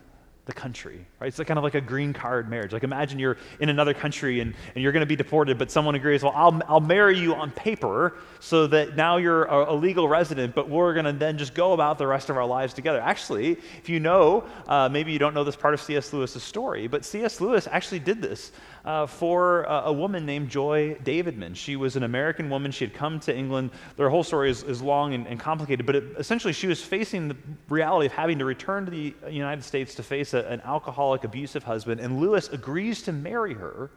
the 0.51 0.61
country, 0.61 1.07
right? 1.21 1.29
It's 1.29 1.39
like 1.39 1.47
kind 1.47 1.59
of 1.59 1.65
like 1.65 1.77
a 1.77 1.81
green 1.81 2.13
card 2.13 2.51
marriage. 2.51 2.73
Like 2.73 2.83
imagine 2.83 3.21
you're 3.21 3.37
in 3.61 3.69
another 3.69 3.95
country 3.95 4.41
and, 4.41 4.53
and 4.75 4.83
you're 4.83 4.91
going 4.91 5.01
to 5.01 5.07
be 5.07 5.15
deported, 5.15 5.59
but 5.59 5.71
someone 5.71 5.95
agrees, 5.95 6.25
well, 6.25 6.33
I'll, 6.35 6.61
I'll 6.67 6.81
marry 6.81 7.17
you 7.19 7.35
on 7.37 7.53
paper 7.53 8.17
so 8.41 8.67
that 8.67 8.97
now 8.97 9.17
you're 9.19 9.45
a, 9.45 9.73
a 9.73 9.75
legal 9.75 10.09
resident, 10.09 10.57
but 10.57 10.69
we're 10.69 10.93
going 10.93 11.07
to 11.07 11.13
then 11.13 11.39
just 11.39 11.55
go 11.55 11.73
about 11.73 11.99
the 11.99 12.07
rest 12.07 12.31
of 12.31 12.37
our 12.37 12.45
lives 12.45 12.75
together. 12.75 13.01
Actually, 13.01 13.53
if 13.79 13.89
you 13.89 14.01
know, 14.01 14.45
uh, 14.67 14.89
maybe 14.89 15.13
you 15.13 15.21
don't 15.21 15.35
know 15.35 15.45
this 15.45 15.57
part 15.57 15.73
of 15.73 15.81
C.S. 15.81 16.13
Lewis's 16.13 16.43
story, 16.43 16.89
but 16.89 17.05
C.S. 17.05 17.41
Lewis 17.41 17.69
actually 17.71 18.01
did 18.01 18.21
this 18.21 18.51
uh, 18.85 19.07
for 19.07 19.63
a, 19.65 19.83
a, 19.87 19.93
woman 19.93 20.25
named 20.25 20.49
Joy 20.49 20.97
Davidman. 21.05 21.55
She 21.55 21.77
was 21.77 21.97
an 21.97 22.03
American 22.03 22.49
woman. 22.49 22.71
She 22.71 22.85
had 22.85 22.95
come 22.95 23.21
to 23.21 23.37
England. 23.37 23.71
Their 23.97 24.09
whole 24.09 24.25
story 24.25 24.51
is, 24.51 24.63
is 24.63 24.81
long 24.81 25.13
and, 25.13 25.27
and 25.27 25.39
complicated, 25.39 25.85
but 25.85 25.97
it, 25.97 26.05
essentially 26.19 26.53
she 26.53 26.67
was 26.67 26.83
facing 26.83 27.29
the 27.29 27.37
reality 27.69 28.07
of 28.07 28.13
having 28.13 28.39
to 28.39 28.45
return 28.45 28.87
to 28.87 28.91
the 28.91 29.15
United 29.31 29.63
States 29.63 29.95
to 29.97 30.03
face 30.03 30.33
a, 30.33 30.41
an 30.47 30.63
alcoholic, 30.63 31.25
abusive 31.25 31.63
husband, 31.65 32.01
and 32.01 32.21
Lewis 32.21 32.49
agrees 32.49 33.03
to 33.03 33.13
marry 33.13 33.55
her 33.55 33.91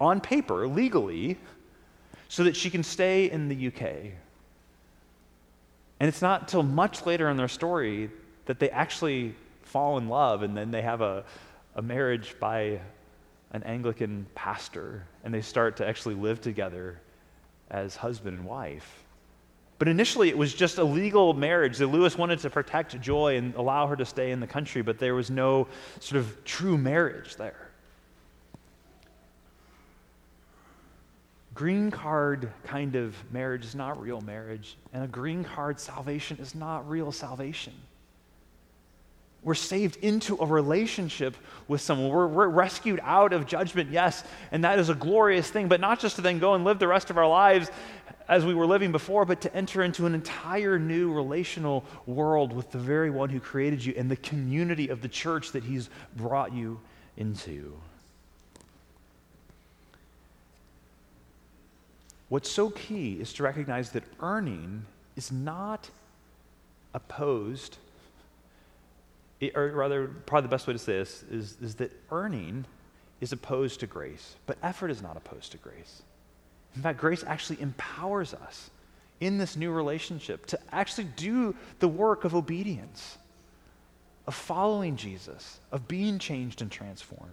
on 0.00 0.20
paper, 0.20 0.66
legally, 0.66 1.38
so 2.28 2.44
that 2.44 2.56
she 2.56 2.70
can 2.70 2.82
stay 2.82 3.30
in 3.30 3.48
the 3.48 3.68
UK. 3.68 3.82
And 6.00 6.08
it's 6.08 6.22
not 6.22 6.42
until 6.42 6.62
much 6.62 7.06
later 7.06 7.28
in 7.28 7.36
their 7.36 7.48
story 7.48 8.10
that 8.46 8.58
they 8.58 8.70
actually 8.70 9.34
fall 9.62 9.98
in 9.98 10.08
love 10.08 10.42
and 10.42 10.56
then 10.56 10.70
they 10.70 10.82
have 10.82 11.00
a, 11.00 11.24
a 11.76 11.82
marriage 11.82 12.34
by 12.40 12.80
an 13.52 13.62
Anglican 13.62 14.26
pastor 14.34 15.06
and 15.24 15.32
they 15.32 15.42
start 15.42 15.76
to 15.76 15.86
actually 15.86 16.14
live 16.14 16.40
together 16.40 17.00
as 17.70 17.96
husband 17.96 18.38
and 18.38 18.46
wife. 18.46 19.04
But 19.78 19.88
initially, 19.88 20.28
it 20.28 20.38
was 20.38 20.54
just 20.54 20.78
a 20.78 20.84
legal 20.84 21.34
marriage 21.34 21.80
Lewis 21.80 22.16
wanted 22.16 22.38
to 22.40 22.50
protect 22.50 23.00
Joy 23.00 23.36
and 23.36 23.54
allow 23.56 23.86
her 23.88 23.96
to 23.96 24.04
stay 24.04 24.30
in 24.30 24.40
the 24.40 24.46
country, 24.46 24.80
but 24.80 24.98
there 24.98 25.14
was 25.14 25.30
no 25.30 25.66
sort 25.98 26.20
of 26.20 26.44
true 26.44 26.78
marriage 26.78 27.36
there. 27.36 27.68
Green 31.54 31.90
card 31.90 32.50
kind 32.64 32.94
of 32.94 33.14
marriage 33.32 33.64
is 33.64 33.74
not 33.74 34.00
real 34.00 34.20
marriage, 34.20 34.76
and 34.92 35.04
a 35.04 35.08
green 35.08 35.44
card 35.44 35.78
salvation 35.78 36.38
is 36.40 36.54
not 36.54 36.88
real 36.88 37.12
salvation. 37.12 37.74
We're 39.44 39.54
saved 39.54 39.96
into 39.96 40.36
a 40.40 40.46
relationship 40.46 41.36
with 41.66 41.80
someone. 41.80 42.10
We're, 42.10 42.28
we're, 42.28 42.48
rescued 42.48 43.00
out 43.02 43.32
of 43.32 43.46
judgment, 43.46 43.90
yes, 43.90 44.22
and 44.52 44.62
that 44.62 44.78
is 44.78 44.88
a 44.88 44.94
glorious 44.94 45.50
thing, 45.50 45.66
but 45.66 45.80
not 45.80 45.98
just 45.98 46.16
to 46.16 46.22
then 46.22 46.38
go 46.38 46.54
and 46.54 46.64
live 46.64 46.78
the 46.78 46.86
rest 46.86 47.10
of 47.10 47.18
our 47.18 47.26
lives 47.28 47.68
as 48.28 48.44
we 48.44 48.54
were 48.54 48.66
living 48.66 48.92
before, 48.92 49.24
but 49.24 49.40
to 49.40 49.54
enter 49.54 49.82
into 49.82 50.06
an 50.06 50.14
entire 50.14 50.78
new 50.78 51.12
relational 51.12 51.84
world 52.06 52.52
with 52.52 52.70
the 52.70 52.78
very 52.78 53.10
one 53.10 53.28
who 53.30 53.40
created 53.40 53.84
you 53.84 53.92
and 53.96 54.08
the 54.08 54.16
community 54.16 54.88
of 54.88 55.02
the 55.02 55.08
church 55.08 55.50
that 55.52 55.64
he's 55.64 55.90
brought 56.16 56.52
you 56.52 56.78
into. 57.16 57.76
What's 62.28 62.50
so 62.50 62.70
key 62.70 63.20
is 63.20 63.32
to 63.34 63.42
recognize 63.42 63.90
that 63.90 64.04
earning 64.20 64.86
is 65.16 65.32
not 65.32 65.90
opposed 66.94 67.76
or 69.54 69.70
rather, 69.72 70.08
probably 70.26 70.46
the 70.46 70.50
best 70.50 70.66
way 70.66 70.72
to 70.72 70.78
say 70.78 70.98
this 70.98 71.24
is, 71.30 71.56
is 71.60 71.74
that 71.76 71.92
earning 72.10 72.64
is 73.20 73.32
opposed 73.32 73.80
to 73.80 73.86
grace, 73.86 74.36
but 74.46 74.58
effort 74.62 74.90
is 74.90 75.02
not 75.02 75.16
opposed 75.16 75.52
to 75.52 75.58
grace. 75.58 76.02
In 76.76 76.82
fact, 76.82 76.98
grace 76.98 77.24
actually 77.26 77.60
empowers 77.60 78.34
us 78.34 78.70
in 79.20 79.38
this 79.38 79.56
new 79.56 79.70
relationship 79.70 80.46
to 80.46 80.58
actually 80.72 81.08
do 81.16 81.54
the 81.78 81.88
work 81.88 82.24
of 82.24 82.34
obedience, 82.34 83.18
of 84.26 84.34
following 84.34 84.96
Jesus, 84.96 85.60
of 85.70 85.86
being 85.86 86.18
changed 86.18 86.62
and 86.62 86.70
transformed. 86.70 87.32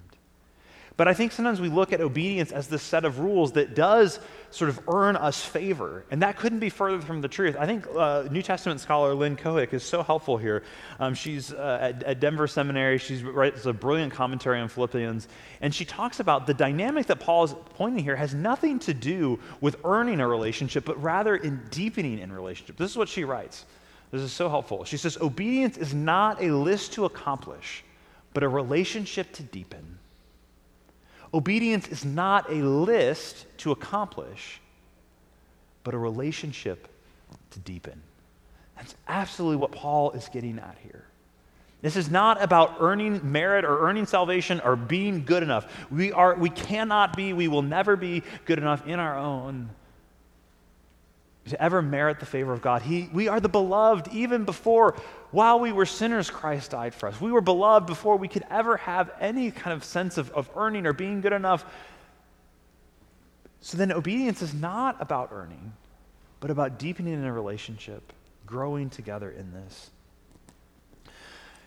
But 0.99 1.07
I 1.07 1.13
think 1.13 1.31
sometimes 1.31 1.61
we 1.61 1.69
look 1.69 1.93
at 1.93 2.01
obedience 2.01 2.51
as 2.51 2.67
this 2.67 2.83
set 2.83 3.05
of 3.05 3.19
rules 3.19 3.53
that 3.53 3.73
does 3.73 4.19
sort 4.51 4.67
of 4.67 4.81
earn 4.89 5.15
us 5.15 5.39
favor. 5.39 6.03
And 6.11 6.23
that 6.23 6.35
couldn't 6.35 6.59
be 6.59 6.69
further 6.69 6.99
from 6.99 7.21
the 7.21 7.29
truth. 7.29 7.55
I 7.57 7.65
think 7.65 7.87
uh, 7.95 8.27
New 8.29 8.41
Testament 8.41 8.81
scholar 8.81 9.13
Lynn 9.13 9.37
Cohick 9.37 9.73
is 9.73 9.81
so 9.81 10.03
helpful 10.03 10.35
here. 10.35 10.61
Um, 10.99 11.13
she's 11.13 11.53
uh, 11.53 11.77
at, 11.79 12.03
at, 12.03 12.19
Denver 12.19 12.47
Seminary. 12.47 12.97
She 12.97 13.23
writes 13.23 13.65
a 13.65 13.71
brilliant 13.71 14.11
commentary 14.11 14.59
on 14.59 14.67
Philippians. 14.67 15.29
And 15.61 15.73
she 15.73 15.85
talks 15.85 16.19
about 16.19 16.47
the 16.47 16.53
dynamic 16.53 17.05
that 17.05 17.21
Paul 17.21 17.45
is 17.45 17.55
pointing 17.75 18.03
here 18.03 18.17
has 18.17 18.33
nothing 18.33 18.77
to 18.79 18.93
do 18.93 19.39
with 19.61 19.77
earning 19.85 20.19
a 20.19 20.27
relationship, 20.27 20.83
but 20.83 21.01
rather 21.01 21.33
in 21.33 21.61
deepening 21.71 22.19
in 22.19 22.29
relationship. 22.29 22.75
This 22.75 22.91
is 22.91 22.97
what 22.97 23.07
she 23.07 23.23
writes. 23.23 23.63
This 24.11 24.21
is 24.21 24.33
so 24.33 24.49
helpful. 24.49 24.83
She 24.83 24.97
says, 24.97 25.17
Obedience 25.21 25.77
is 25.77 25.93
not 25.93 26.43
a 26.43 26.53
list 26.53 26.91
to 26.95 27.05
accomplish, 27.05 27.85
but 28.33 28.43
a 28.43 28.49
relationship 28.49 29.31
to 29.35 29.43
deepen. 29.43 29.98
Obedience 31.33 31.87
is 31.87 32.03
not 32.03 32.49
a 32.51 32.55
list 32.55 33.45
to 33.57 33.71
accomplish, 33.71 34.59
but 35.83 35.93
a 35.93 35.97
relationship 35.97 36.87
to 37.51 37.59
deepen. 37.59 38.01
That's 38.75 38.95
absolutely 39.07 39.57
what 39.57 39.71
Paul 39.71 40.11
is 40.11 40.27
getting 40.31 40.57
at 40.57 40.77
here. 40.83 41.05
This 41.81 41.95
is 41.95 42.09
not 42.09 42.41
about 42.41 42.77
earning 42.79 43.31
merit 43.31 43.63
or 43.63 43.87
earning 43.87 44.05
salvation 44.05 44.59
or 44.59 44.75
being 44.75 45.23
good 45.23 45.43
enough. 45.43 45.87
We, 45.89 46.11
are, 46.11 46.35
we 46.35 46.49
cannot 46.49 47.15
be, 47.15 47.31
we 47.31 47.47
will 47.47 47.61
never 47.61 47.95
be 47.95 48.23
good 48.45 48.57
enough 48.57 48.85
in 48.85 48.99
our 48.99 49.17
own 49.17 49.69
to 51.45 51.61
ever 51.61 51.81
merit 51.81 52.19
the 52.19 52.25
favor 52.25 52.51
of 52.51 52.61
God. 52.61 52.81
He, 52.81 53.09
we 53.13 53.27
are 53.27 53.39
the 53.39 53.49
beloved 53.49 54.09
even 54.09 54.43
before, 54.43 54.95
while 55.31 55.59
we 55.59 55.71
were 55.71 55.85
sinners, 55.85 56.29
Christ 56.29 56.71
died 56.71 56.93
for 56.93 57.07
us. 57.07 57.21
We 57.21 57.31
were 57.31 57.41
beloved 57.41 57.85
before 57.85 58.17
we 58.17 58.27
could 58.27 58.45
ever 58.49 58.77
have 58.77 59.11
any 59.19 59.51
kind 59.51 59.73
of 59.73 59.83
sense 59.83 60.17
of, 60.17 60.31
of 60.31 60.49
earning 60.55 60.85
or 60.85 60.93
being 60.93 61.21
good 61.21 61.33
enough. 61.33 61.65
So 63.61 63.77
then, 63.77 63.91
obedience 63.91 64.41
is 64.41 64.53
not 64.53 64.97
about 64.99 65.29
earning, 65.31 65.73
but 66.39 66.49
about 66.49 66.79
deepening 66.79 67.13
in 67.13 67.25
a 67.25 67.33
relationship, 67.33 68.13
growing 68.45 68.89
together 68.89 69.29
in 69.29 69.51
this. 69.51 69.91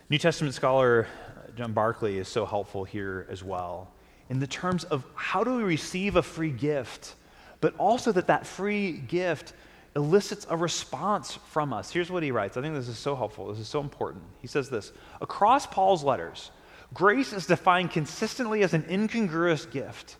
New 0.09 0.17
Testament 0.17 0.53
scholar 0.53 1.07
uh, 1.37 1.51
John 1.55 1.71
Barclay 1.71 2.17
is 2.17 2.27
so 2.27 2.45
helpful 2.45 2.83
here 2.83 3.25
as 3.29 3.43
well 3.43 3.89
in 4.29 4.39
the 4.39 4.47
terms 4.47 4.83
of 4.85 5.05
how 5.15 5.43
do 5.43 5.55
we 5.55 5.63
receive 5.63 6.15
a 6.15 6.23
free 6.23 6.49
gift, 6.49 7.15
but 7.61 7.75
also 7.77 8.11
that 8.11 8.27
that 8.27 8.47
free 8.47 8.91
gift 8.93 9.53
elicits 9.95 10.47
a 10.49 10.57
response 10.57 11.37
from 11.49 11.71
us. 11.71 11.91
Here's 11.91 12.09
what 12.09 12.23
he 12.23 12.31
writes. 12.31 12.57
I 12.57 12.61
think 12.61 12.75
this 12.75 12.87
is 12.87 12.97
so 12.97 13.15
helpful. 13.15 13.47
This 13.47 13.59
is 13.59 13.67
so 13.67 13.79
important. 13.79 14.23
He 14.41 14.47
says 14.47 14.69
this 14.69 14.91
Across 15.21 15.67
Paul's 15.67 16.03
letters, 16.03 16.51
grace 16.93 17.33
is 17.33 17.45
defined 17.45 17.91
consistently 17.91 18.63
as 18.63 18.73
an 18.73 18.85
incongruous 18.89 19.65
gift. 19.65 20.17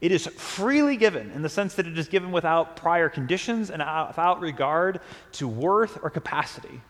It 0.00 0.12
is 0.12 0.26
freely 0.26 0.96
given 0.98 1.30
in 1.30 1.40
the 1.40 1.48
sense 1.48 1.76
that 1.76 1.86
it 1.86 1.98
is 1.98 2.08
given 2.08 2.30
without 2.30 2.76
prior 2.76 3.08
conditions 3.08 3.70
and 3.70 3.80
without 3.80 4.40
regard 4.40 5.00
to 5.32 5.48
worth 5.48 5.98
or 6.02 6.10
capacity. 6.10 6.80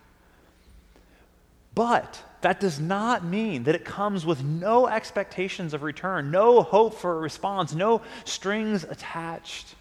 But 1.73 2.21
that 2.41 2.59
does 2.59 2.79
not 2.79 3.23
mean 3.23 3.63
that 3.63 3.75
it 3.75 3.85
comes 3.85 4.25
with 4.25 4.43
no 4.43 4.87
expectations 4.87 5.73
of 5.73 5.83
return, 5.83 6.31
no 6.31 6.61
hope 6.61 6.95
for 6.95 7.13
a 7.13 7.19
response, 7.19 7.73
no 7.73 8.01
strings 8.23 8.83
attached. 8.83 9.75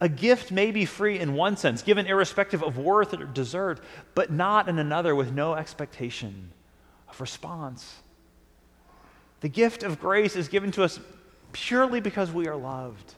A 0.00 0.08
gift 0.08 0.52
may 0.52 0.70
be 0.70 0.84
free 0.84 1.18
in 1.18 1.34
one 1.34 1.56
sense, 1.56 1.82
given 1.82 2.06
irrespective 2.06 2.62
of 2.62 2.78
worth 2.78 3.12
or 3.14 3.24
deserved, 3.24 3.82
but 4.14 4.30
not 4.30 4.68
in 4.68 4.78
another 4.78 5.14
with 5.14 5.32
no 5.32 5.54
expectation 5.54 6.50
of 7.08 7.20
response. 7.20 7.96
The 9.40 9.48
gift 9.48 9.82
of 9.82 10.00
grace 10.00 10.36
is 10.36 10.48
given 10.48 10.70
to 10.72 10.84
us 10.84 11.00
purely 11.52 12.00
because 12.00 12.30
we 12.30 12.46
are 12.46 12.56
loved. 12.56 13.14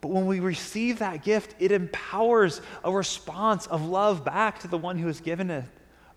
But 0.00 0.10
when 0.10 0.26
we 0.26 0.40
receive 0.40 1.00
that 1.00 1.24
gift, 1.24 1.54
it 1.58 1.72
empowers 1.72 2.60
a 2.84 2.92
response 2.92 3.66
of 3.66 3.84
love 3.84 4.24
back 4.24 4.60
to 4.60 4.68
the 4.68 4.78
one 4.78 4.98
who 4.98 5.08
has 5.08 5.20
given 5.20 5.50
it, 5.50 5.64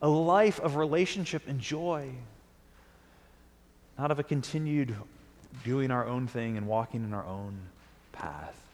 a 0.01 0.09
life 0.09 0.59
of 0.59 0.75
relationship 0.75 1.43
and 1.47 1.59
joy, 1.59 2.09
not 3.97 4.11
of 4.11 4.19
a 4.19 4.23
continued 4.23 4.95
doing 5.63 5.91
our 5.91 6.05
own 6.07 6.27
thing 6.27 6.57
and 6.57 6.67
walking 6.67 7.03
in 7.03 7.13
our 7.13 7.25
own 7.25 7.59
path. 8.11 8.70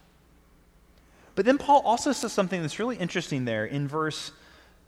But 1.38 1.46
then 1.46 1.60
Paul 1.60 1.84
also 1.86 2.14
says 2.14 2.34
something 2.34 2.64
that's 2.64 2.80
really 2.80 2.96
interesting 2.96 3.46
there 3.46 3.64
in 3.64 3.88
verse, 3.88 4.32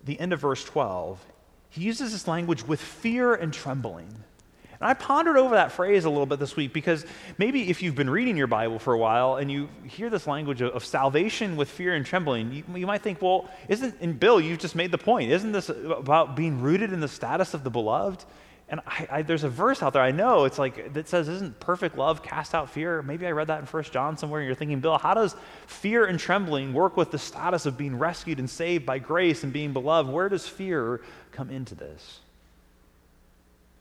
the 0.04 0.20
end 0.20 0.34
of 0.34 0.40
verse 0.40 0.64
12. 0.64 1.24
He 1.70 1.82
uses 1.82 2.12
this 2.12 2.28
language 2.28 2.66
with 2.66 2.82
fear 2.82 3.36
and 3.36 3.54
trembling. 3.54 4.08
And 4.08 4.90
I 4.90 4.96
pondered 4.96 5.38
over 5.38 5.54
that 5.54 5.72
phrase 5.72 6.06
a 6.06 6.10
little 6.10 6.26
bit 6.26 6.40
this 6.40 6.56
week 6.56 6.74
because 6.74 7.06
maybe 7.38 7.70
if 7.70 7.84
you've 7.84 7.94
been 7.94 8.10
reading 8.10 8.36
your 8.36 8.48
Bible 8.48 8.80
for 8.80 8.96
a 8.96 8.98
while 8.98 9.36
and 9.36 9.52
you 9.52 9.70
hear 9.86 10.10
this 10.10 10.26
language 10.26 10.62
of, 10.62 10.74
of 10.74 10.84
salvation 10.84 11.56
with 11.56 11.70
fear 11.70 11.94
and 11.94 12.04
trembling, 12.04 12.52
you, 12.52 12.64
you, 12.76 12.88
might 12.88 13.04
think, 13.04 13.22
well, 13.22 13.48
isn't, 13.68 13.98
and 14.02 14.20
Bill, 14.20 14.42
you've 14.42 14.58
just 14.58 14.76
made 14.76 14.90
the 14.90 14.98
point, 14.98 15.30
isn't 15.30 15.52
this 15.52 15.70
about 15.70 16.36
being 16.36 16.62
rooted 16.62 16.92
in 16.92 17.00
the 17.00 17.08
status 17.08 17.54
of 17.54 17.64
the 17.64 17.70
beloved? 17.70 18.26
And 18.70 18.82
I, 18.86 19.08
I, 19.12 19.22
there's 19.24 19.44
a 19.44 19.50
verse 19.50 19.82
out 19.82 19.94
there 19.94 20.02
I 20.02 20.12
know 20.12 20.46
it's 20.46 20.60
like 20.60 20.94
that 20.94 21.08
says, 21.08 21.28
"Isn't 21.28 21.60
perfect 21.60 21.98
love 21.98 22.22
cast 22.22 22.54
out 22.54 22.70
fear?" 22.70 23.02
Maybe 23.02 23.26
I 23.26 23.32
read 23.32 23.48
that 23.48 23.60
in 23.60 23.66
First 23.66 23.92
John 23.92 24.16
somewhere. 24.16 24.42
And 24.42 24.48
you're 24.48 24.56
thinking, 24.56 24.80
Bill, 24.80 24.98
how 25.00 25.16
does 25.16 25.36
fear 25.66 26.06
and 26.06 26.20
trembling 26.20 26.74
work 26.74 26.96
with 26.96 27.10
the 27.10 27.18
status 27.18 27.66
of 27.66 27.78
being 27.78 27.98
rescued 27.98 28.38
and 28.38 28.48
saved 28.48 28.86
by 28.86 29.00
grace 29.00 29.44
and 29.44 29.52
being 29.52 29.74
beloved? 29.74 30.12
Where 30.12 30.30
does 30.30 30.48
fear 30.48 31.02
come 31.32 31.50
into 31.50 31.74
this? 31.74 32.20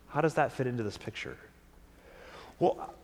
How 0.08 0.22
does 0.22 0.34
that 0.34 0.52
fit 0.52 0.66
into 0.66 0.82
this 0.82 0.96
picture? 0.96 1.36
Well, 2.58 2.94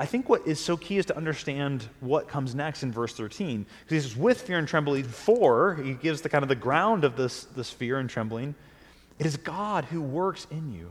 I 0.00 0.06
think 0.06 0.28
what 0.28 0.46
is 0.46 0.58
so 0.60 0.76
key 0.76 0.98
is 0.98 1.06
to 1.06 1.16
understand 1.16 1.84
what 2.00 2.28
comes 2.28 2.54
next 2.54 2.82
in 2.82 2.92
verse 2.92 3.14
13. 3.14 3.64
Because 3.84 4.04
he 4.04 4.08
says, 4.08 4.16
with 4.18 4.42
fear 4.42 4.58
and 4.58 4.66
trembling, 4.66 5.04
for, 5.04 5.76
he 5.76 5.94
gives 5.94 6.20
the 6.20 6.28
kind 6.28 6.42
of 6.42 6.48
the 6.48 6.56
ground 6.56 7.04
of 7.04 7.16
this, 7.16 7.44
this 7.44 7.70
fear 7.70 7.98
and 7.98 8.10
trembling. 8.10 8.54
It 9.18 9.26
is 9.26 9.36
God 9.36 9.84
who 9.84 10.02
works 10.02 10.46
in 10.50 10.72
you 10.72 10.90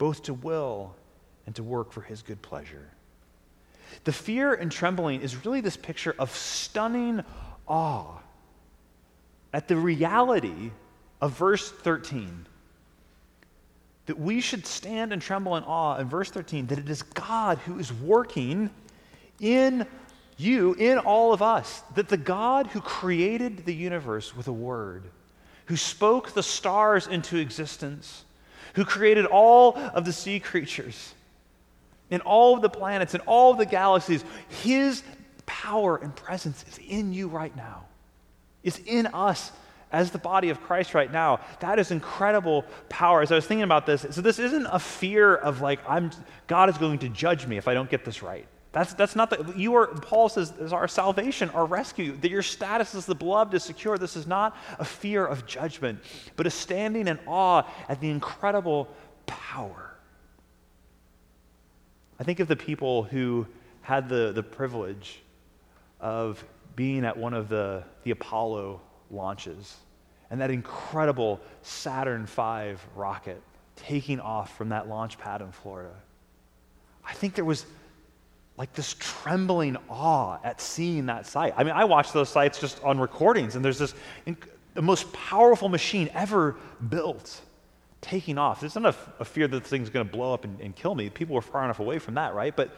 both 0.00 0.22
to 0.22 0.32
will 0.32 0.94
and 1.44 1.54
to 1.54 1.62
work 1.62 1.92
for 1.92 2.00
his 2.00 2.22
good 2.22 2.40
pleasure. 2.40 2.88
The 4.04 4.12
fear 4.12 4.54
and 4.54 4.72
trembling 4.72 5.20
is 5.20 5.44
really 5.44 5.60
this 5.60 5.76
picture 5.76 6.14
of 6.18 6.34
stunning 6.34 7.22
awe 7.68 8.18
at 9.52 9.68
the 9.68 9.76
reality 9.76 10.70
of 11.20 11.36
verse 11.36 11.70
13. 11.70 12.46
That 14.06 14.18
we 14.18 14.40
should 14.40 14.64
stand 14.64 15.12
and 15.12 15.20
tremble 15.20 15.56
in 15.56 15.64
awe 15.64 15.98
in 15.98 16.08
verse 16.08 16.30
13, 16.30 16.68
that 16.68 16.78
it 16.78 16.88
is 16.88 17.02
God 17.02 17.58
who 17.58 17.78
is 17.78 17.92
working 17.92 18.70
in 19.38 19.86
you, 20.38 20.72
in 20.78 20.96
all 20.96 21.34
of 21.34 21.42
us. 21.42 21.82
That 21.94 22.08
the 22.08 22.16
God 22.16 22.68
who 22.68 22.80
created 22.80 23.66
the 23.66 23.74
universe 23.74 24.34
with 24.34 24.48
a 24.48 24.52
word, 24.52 25.02
who 25.66 25.76
spoke 25.76 26.32
the 26.32 26.42
stars 26.42 27.06
into 27.06 27.36
existence, 27.36 28.24
who 28.74 28.84
created 28.84 29.26
all 29.26 29.76
of 29.76 30.04
the 30.04 30.12
sea 30.12 30.40
creatures 30.40 31.14
and 32.10 32.22
all 32.22 32.56
of 32.56 32.62
the 32.62 32.68
planets 32.68 33.14
and 33.14 33.22
all 33.26 33.52
of 33.52 33.58
the 33.58 33.66
galaxies, 33.66 34.24
his 34.48 35.02
power 35.46 35.96
and 35.96 36.14
presence 36.14 36.64
is 36.68 36.78
in 36.88 37.12
you 37.12 37.28
right 37.28 37.54
now. 37.56 37.84
It's 38.62 38.78
in 38.78 39.06
us 39.06 39.52
as 39.92 40.10
the 40.10 40.18
body 40.18 40.50
of 40.50 40.60
Christ 40.60 40.94
right 40.94 41.10
now. 41.10 41.40
That 41.60 41.78
is 41.78 41.90
incredible 41.90 42.64
power. 42.88 43.22
As 43.22 43.32
I 43.32 43.34
was 43.34 43.46
thinking 43.46 43.64
about 43.64 43.86
this, 43.86 44.06
so 44.10 44.20
this 44.20 44.38
isn't 44.38 44.66
a 44.66 44.78
fear 44.78 45.34
of 45.34 45.60
like 45.60 45.80
I'm 45.88 46.10
God 46.46 46.68
is 46.68 46.78
going 46.78 46.98
to 47.00 47.08
judge 47.08 47.46
me 47.46 47.56
if 47.56 47.66
I 47.68 47.74
don't 47.74 47.90
get 47.90 48.04
this 48.04 48.22
right. 48.22 48.46
That's, 48.72 48.94
that's 48.94 49.16
not 49.16 49.30
the, 49.30 49.52
you 49.56 49.74
are, 49.74 49.88
Paul 49.88 50.28
says, 50.28 50.52
is 50.60 50.72
our 50.72 50.86
salvation, 50.86 51.50
our 51.50 51.66
rescue, 51.66 52.16
that 52.20 52.30
your 52.30 52.42
status 52.42 52.94
as 52.94 53.04
the 53.04 53.16
beloved 53.16 53.52
is 53.54 53.64
secure. 53.64 53.98
This 53.98 54.14
is 54.14 54.28
not 54.28 54.56
a 54.78 54.84
fear 54.84 55.26
of 55.26 55.44
judgment, 55.44 56.00
but 56.36 56.46
a 56.46 56.50
standing 56.50 57.08
in 57.08 57.18
awe 57.26 57.64
at 57.88 58.00
the 58.00 58.08
incredible 58.10 58.88
power. 59.26 59.96
I 62.20 62.22
think 62.22 62.38
of 62.38 62.46
the 62.46 62.56
people 62.56 63.02
who 63.02 63.46
had 63.82 64.08
the, 64.08 64.30
the 64.32 64.42
privilege 64.42 65.20
of 66.00 66.44
being 66.76 67.04
at 67.04 67.16
one 67.16 67.34
of 67.34 67.48
the, 67.48 67.82
the 68.04 68.12
Apollo 68.12 68.80
launches 69.10 69.76
and 70.30 70.40
that 70.40 70.50
incredible 70.50 71.40
Saturn 71.62 72.24
V 72.26 72.76
rocket 72.94 73.42
taking 73.74 74.20
off 74.20 74.56
from 74.56 74.68
that 74.68 74.88
launch 74.88 75.18
pad 75.18 75.42
in 75.42 75.50
Florida. 75.50 75.94
I 77.04 77.14
think 77.14 77.34
there 77.34 77.44
was 77.44 77.66
like 78.60 78.74
this 78.74 78.94
trembling 78.98 79.74
awe 79.88 80.38
at 80.44 80.60
seeing 80.60 81.06
that 81.06 81.26
sight. 81.26 81.54
I 81.56 81.64
mean, 81.64 81.72
I 81.72 81.84
watch 81.84 82.12
those 82.12 82.28
sites 82.28 82.60
just 82.60 82.84
on 82.84 83.00
recordings, 83.00 83.56
and 83.56 83.64
there's 83.64 83.78
this 83.78 83.94
the 84.74 84.82
most 84.82 85.10
powerful 85.14 85.70
machine 85.70 86.10
ever 86.12 86.56
built 86.90 87.40
taking 88.02 88.36
off. 88.36 88.62
It's 88.62 88.74
not 88.74 88.94
a, 88.94 88.98
a 89.18 89.24
fear 89.24 89.48
that 89.48 89.62
the 89.62 89.66
thing's 89.66 89.88
going 89.88 90.06
to 90.06 90.12
blow 90.12 90.34
up 90.34 90.44
and, 90.44 90.60
and 90.60 90.76
kill 90.76 90.94
me. 90.94 91.08
People 91.08 91.36
were 91.36 91.40
far 91.40 91.64
enough 91.64 91.80
away 91.80 91.98
from 91.98 92.16
that, 92.16 92.34
right? 92.34 92.54
But 92.54 92.76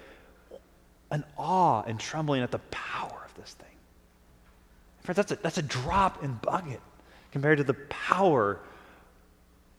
an 1.10 1.24
awe 1.36 1.82
and 1.82 1.98
trembling 1.98 2.42
at 2.42 2.52
the 2.52 2.60
power 2.70 3.20
of 3.26 3.34
this 3.34 3.54
thing. 3.54 3.66
Friends, 5.00 5.16
that's 5.16 5.32
a, 5.32 5.36
that's 5.42 5.58
a 5.58 5.62
drop 5.62 6.22
in 6.22 6.34
bucket 6.34 6.80
compared 7.32 7.58
to 7.58 7.64
the 7.64 7.74
power 7.74 8.60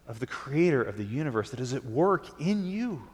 of 0.06 0.20
the 0.20 0.28
creator 0.28 0.84
of 0.84 0.98
the 0.98 1.06
universe 1.06 1.52
that 1.52 1.62
is 1.62 1.74
at 1.74 1.86
work 1.86 2.42
in 2.42 2.70
you. 2.70 3.08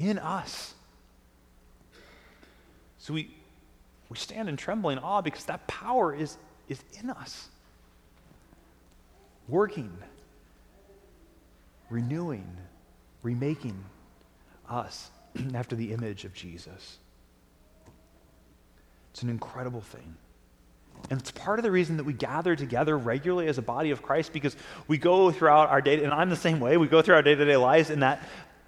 In 0.00 0.18
us. 0.18 0.74
So 2.98 3.12
we, 3.14 3.30
we 4.08 4.16
stand 4.16 4.48
in 4.48 4.56
trembling 4.56 4.98
awe 4.98 5.20
because 5.20 5.44
that 5.44 5.66
power 5.66 6.14
is, 6.14 6.36
is 6.68 6.82
in 7.00 7.10
us, 7.10 7.48
working, 9.46 9.92
renewing, 11.90 12.46
remaking 13.22 13.84
us 14.68 15.10
after 15.54 15.76
the 15.76 15.92
image 15.92 16.24
of 16.24 16.32
Jesus. 16.32 16.98
It's 19.12 19.22
an 19.22 19.28
incredible 19.28 19.82
thing. 19.82 20.16
And 21.10 21.18
it's 21.20 21.30
part 21.30 21.58
of 21.58 21.62
the 21.62 21.70
reason 21.70 21.96
that 21.96 22.04
we 22.04 22.12
gather 22.12 22.54
together 22.54 22.96
regularly 22.96 23.48
as 23.48 23.58
a 23.58 23.62
body 23.62 23.90
of 23.90 24.02
Christ 24.02 24.32
because 24.32 24.54
we 24.86 24.98
go 24.98 25.30
throughout 25.30 25.70
our 25.70 25.80
day, 25.80 26.02
and 26.02 26.12
I'm 26.12 26.30
the 26.30 26.36
same 26.36 26.60
way, 26.60 26.76
we 26.76 26.88
go 26.88 27.02
through 27.02 27.16
our 27.16 27.22
day 27.22 27.34
to 27.34 27.44
day 27.44 27.56
lives 27.56 27.90
in 27.90 28.00
that 28.00 28.22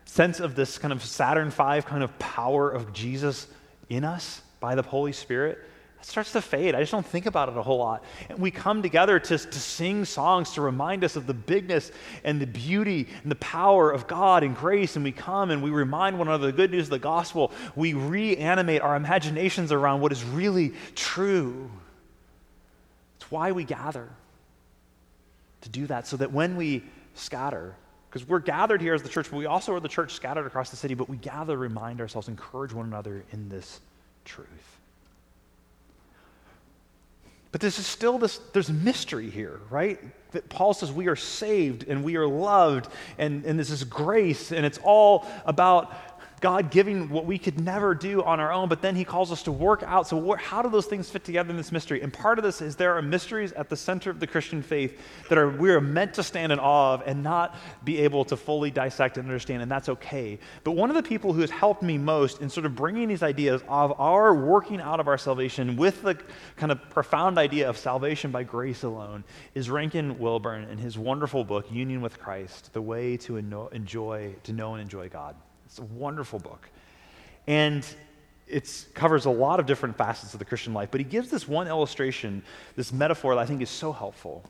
sense 0.04 0.40
of 0.40 0.54
this 0.54 0.78
kind 0.78 0.92
of 0.92 1.02
Saturn 1.02 1.50
V 1.50 1.82
kind 1.82 2.02
of 2.02 2.18
power 2.18 2.70
of 2.70 2.92
Jesus 2.92 3.46
in 3.88 4.04
us 4.04 4.42
by 4.60 4.74
the 4.74 4.82
Holy 4.82 5.12
Spirit, 5.12 5.58
it 6.00 6.06
starts 6.06 6.32
to 6.32 6.40
fade. 6.40 6.74
I 6.74 6.80
just 6.80 6.90
don't 6.90 7.06
think 7.06 7.26
about 7.26 7.48
it 7.48 7.56
a 7.56 7.62
whole 7.62 7.78
lot. 7.78 8.02
And 8.28 8.38
we 8.38 8.50
come 8.50 8.82
together 8.82 9.20
to, 9.20 9.38
to 9.38 9.58
sing 9.60 10.04
songs 10.04 10.52
to 10.54 10.60
remind 10.60 11.04
us 11.04 11.14
of 11.14 11.28
the 11.28 11.34
bigness 11.34 11.92
and 12.24 12.40
the 12.40 12.46
beauty 12.46 13.06
and 13.22 13.30
the 13.30 13.36
power 13.36 13.88
of 13.90 14.08
God 14.08 14.42
and 14.42 14.56
grace. 14.56 14.96
And 14.96 15.04
we 15.04 15.12
come 15.12 15.52
and 15.52 15.62
we 15.62 15.70
remind 15.70 16.18
one 16.18 16.26
another 16.26 16.46
the 16.46 16.52
good 16.52 16.72
news 16.72 16.86
of 16.86 16.90
the 16.90 16.98
gospel. 16.98 17.52
We 17.76 17.94
reanimate 17.94 18.82
our 18.82 18.96
imaginations 18.96 19.70
around 19.70 20.00
what 20.00 20.10
is 20.10 20.24
really 20.24 20.72
true. 20.96 21.70
It's 23.18 23.30
why 23.30 23.52
we 23.52 23.62
gather 23.62 24.08
to 25.60 25.68
do 25.68 25.86
that, 25.86 26.08
so 26.08 26.16
that 26.16 26.32
when 26.32 26.56
we 26.56 26.82
scatter, 27.14 27.76
because 28.12 28.28
we're 28.28 28.40
gathered 28.40 28.82
here 28.82 28.92
as 28.92 29.02
the 29.02 29.08
church, 29.08 29.30
but 29.30 29.38
we 29.38 29.46
also 29.46 29.74
are 29.74 29.80
the 29.80 29.88
church 29.88 30.12
scattered 30.12 30.46
across 30.46 30.68
the 30.68 30.76
city, 30.76 30.92
but 30.92 31.08
we 31.08 31.16
gather, 31.16 31.56
remind 31.56 31.98
ourselves, 31.98 32.28
encourage 32.28 32.70
one 32.70 32.84
another 32.84 33.24
in 33.32 33.48
this 33.48 33.80
truth. 34.26 34.48
But 37.52 37.62
this 37.62 37.78
is 37.78 37.86
still 37.86 38.18
this, 38.18 38.36
there's 38.52 38.70
mystery 38.70 39.30
here, 39.30 39.60
right? 39.70 39.98
That 40.32 40.50
Paul 40.50 40.74
says 40.74 40.92
we 40.92 41.08
are 41.08 41.16
saved 41.16 41.88
and 41.88 42.04
we 42.04 42.16
are 42.16 42.26
loved 42.26 42.88
and, 43.16 43.46
and 43.46 43.58
this 43.58 43.70
is 43.70 43.82
grace 43.82 44.52
and 44.52 44.66
it's 44.66 44.78
all 44.82 45.26
about 45.46 46.11
God 46.42 46.70
giving 46.72 47.08
what 47.08 47.24
we 47.24 47.38
could 47.38 47.60
never 47.60 47.94
do 47.94 48.22
on 48.22 48.40
our 48.40 48.52
own, 48.52 48.68
but 48.68 48.82
then 48.82 48.96
He 48.96 49.04
calls 49.04 49.30
us 49.30 49.44
to 49.44 49.52
work 49.52 49.84
out. 49.84 50.08
So, 50.08 50.16
what, 50.16 50.40
how 50.40 50.60
do 50.60 50.68
those 50.68 50.86
things 50.86 51.08
fit 51.08 51.24
together 51.24 51.50
in 51.50 51.56
this 51.56 51.70
mystery? 51.70 52.02
And 52.02 52.12
part 52.12 52.38
of 52.38 52.44
this 52.44 52.60
is 52.60 52.74
there 52.74 52.94
are 52.96 53.00
mysteries 53.00 53.52
at 53.52 53.68
the 53.68 53.76
center 53.76 54.10
of 54.10 54.18
the 54.18 54.26
Christian 54.26 54.60
faith 54.60 55.00
that 55.28 55.38
are 55.38 55.48
we 55.48 55.70
are 55.70 55.80
meant 55.80 56.14
to 56.14 56.22
stand 56.22 56.50
in 56.52 56.58
awe 56.58 56.94
of 56.94 57.02
and 57.06 57.22
not 57.22 57.56
be 57.84 58.00
able 58.00 58.24
to 58.26 58.36
fully 58.36 58.72
dissect 58.72 59.16
and 59.16 59.26
understand, 59.26 59.62
and 59.62 59.70
that's 59.70 59.88
okay. 59.88 60.40
But 60.64 60.72
one 60.72 60.90
of 60.90 60.96
the 60.96 61.02
people 61.02 61.32
who 61.32 61.40
has 61.42 61.50
helped 61.50 61.82
me 61.82 61.96
most 61.96 62.42
in 62.42 62.50
sort 62.50 62.66
of 62.66 62.74
bringing 62.74 63.06
these 63.06 63.22
ideas 63.22 63.62
of 63.68 63.98
our 64.00 64.34
working 64.34 64.80
out 64.80 64.98
of 64.98 65.06
our 65.06 65.18
salvation 65.18 65.76
with 65.76 66.02
the 66.02 66.18
kind 66.56 66.72
of 66.72 66.90
profound 66.90 67.38
idea 67.38 67.68
of 67.68 67.78
salvation 67.78 68.32
by 68.32 68.42
grace 68.42 68.82
alone 68.82 69.22
is 69.54 69.70
Rankin 69.70 70.18
Wilbourne 70.18 70.64
in 70.64 70.78
his 70.78 70.98
wonderful 70.98 71.44
book, 71.44 71.70
Union 71.70 72.00
with 72.00 72.18
Christ 72.18 72.72
The 72.72 72.82
Way 72.82 73.16
to 73.18 73.36
Enjoy, 73.36 74.34
to 74.42 74.52
Know 74.52 74.74
and 74.74 74.82
Enjoy 74.82 75.08
God. 75.08 75.36
It's 75.72 75.78
a 75.78 75.84
wonderful 75.84 76.38
book. 76.38 76.68
And 77.46 77.86
it 78.46 78.84
covers 78.92 79.24
a 79.24 79.30
lot 79.30 79.58
of 79.58 79.64
different 79.64 79.96
facets 79.96 80.34
of 80.34 80.38
the 80.38 80.44
Christian 80.44 80.74
life, 80.74 80.90
but 80.90 81.00
he 81.00 81.04
gives 81.04 81.30
this 81.30 81.48
one 81.48 81.66
illustration, 81.66 82.42
this 82.76 82.92
metaphor 82.92 83.34
that 83.34 83.40
I 83.40 83.46
think 83.46 83.62
is 83.62 83.70
so 83.70 83.90
helpful. 83.90 84.44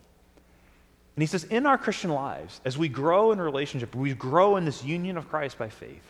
And 1.15 1.23
he 1.23 1.29
says, 1.29 1.45
in 1.45 1.65
our 1.65 1.79
Christian 1.79 2.11
lives, 2.11 2.61
as 2.65 2.77
we 2.77 2.89
grow 2.89 3.31
in 3.31 3.41
relationship, 3.41 3.95
we 3.95 4.15
grow 4.15 4.57
in 4.57 4.65
this 4.65 4.83
union 4.83 5.17
of 5.17 5.29
Christ 5.29 5.59
by 5.59 5.69
faith, 5.69 6.03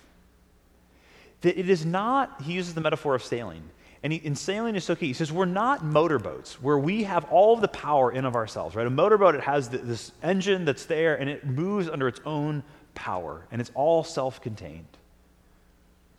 that 1.42 1.60
it 1.60 1.68
is 1.68 1.84
not, 1.84 2.40
he 2.40 2.54
uses 2.54 2.72
the 2.72 2.80
metaphor 2.80 3.14
of 3.14 3.22
sailing. 3.22 3.62
And 4.02 4.14
he, 4.14 4.18
in 4.20 4.34
sailing 4.34 4.76
is 4.76 4.84
so 4.84 4.96
key. 4.96 5.08
He 5.08 5.12
says, 5.12 5.30
we're 5.30 5.44
not 5.44 5.84
motorboats 5.84 6.62
where 6.62 6.78
we 6.78 7.04
have 7.04 7.26
all 7.26 7.52
of 7.52 7.60
the 7.60 7.68
power 7.68 8.12
in 8.12 8.24
of 8.24 8.34
ourselves, 8.34 8.74
right? 8.74 8.86
A 8.86 8.90
motorboat, 8.90 9.34
it 9.34 9.42
has 9.42 9.68
this 9.68 10.12
engine 10.22 10.64
that's 10.64 10.86
there 10.86 11.16
and 11.16 11.28
it 11.28 11.46
moves 11.46 11.90
under 11.90 12.08
its 12.08 12.20
own 12.24 12.62
power 12.94 13.46
and 13.50 13.60
it's 13.60 13.70
all 13.74 14.02
self 14.02 14.40
contained. 14.40 14.86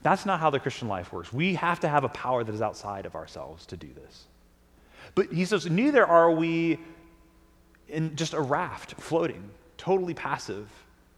That's 0.03 0.25
not 0.25 0.39
how 0.39 0.49
the 0.49 0.59
Christian 0.59 0.87
life 0.89 1.11
works. 1.13 1.31
We 1.31 1.55
have 1.55 1.79
to 1.79 1.87
have 1.87 2.03
a 2.03 2.09
power 2.09 2.43
that 2.43 2.53
is 2.53 2.61
outside 2.61 3.05
of 3.05 3.15
ourselves 3.15 3.65
to 3.67 3.77
do 3.77 3.87
this. 3.93 4.25
But 5.15 5.31
he 5.31 5.45
says, 5.45 5.69
neither 5.69 6.05
are 6.05 6.31
we 6.31 6.77
in 7.87 8.15
just 8.15 8.33
a 8.33 8.41
raft 8.41 8.95
floating, 8.99 9.49
totally 9.77 10.13
passive, 10.13 10.69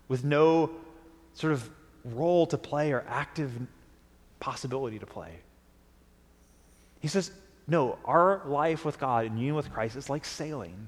with 0.08 0.24
no 0.24 0.70
sort 1.34 1.54
of 1.54 1.68
role 2.04 2.46
to 2.48 2.58
play 2.58 2.92
or 2.92 3.04
active 3.08 3.52
possibility 4.40 5.00
to 5.00 5.06
play. 5.06 5.32
He 7.00 7.08
says, 7.08 7.32
no, 7.68 7.98
our 8.06 8.42
life 8.46 8.86
with 8.86 9.00
God 9.00 9.26
and 9.26 9.38
union 9.38 9.56
with 9.56 9.72
Christ 9.72 9.96
is 9.96 10.10
like 10.10 10.26
sailing. 10.26 10.88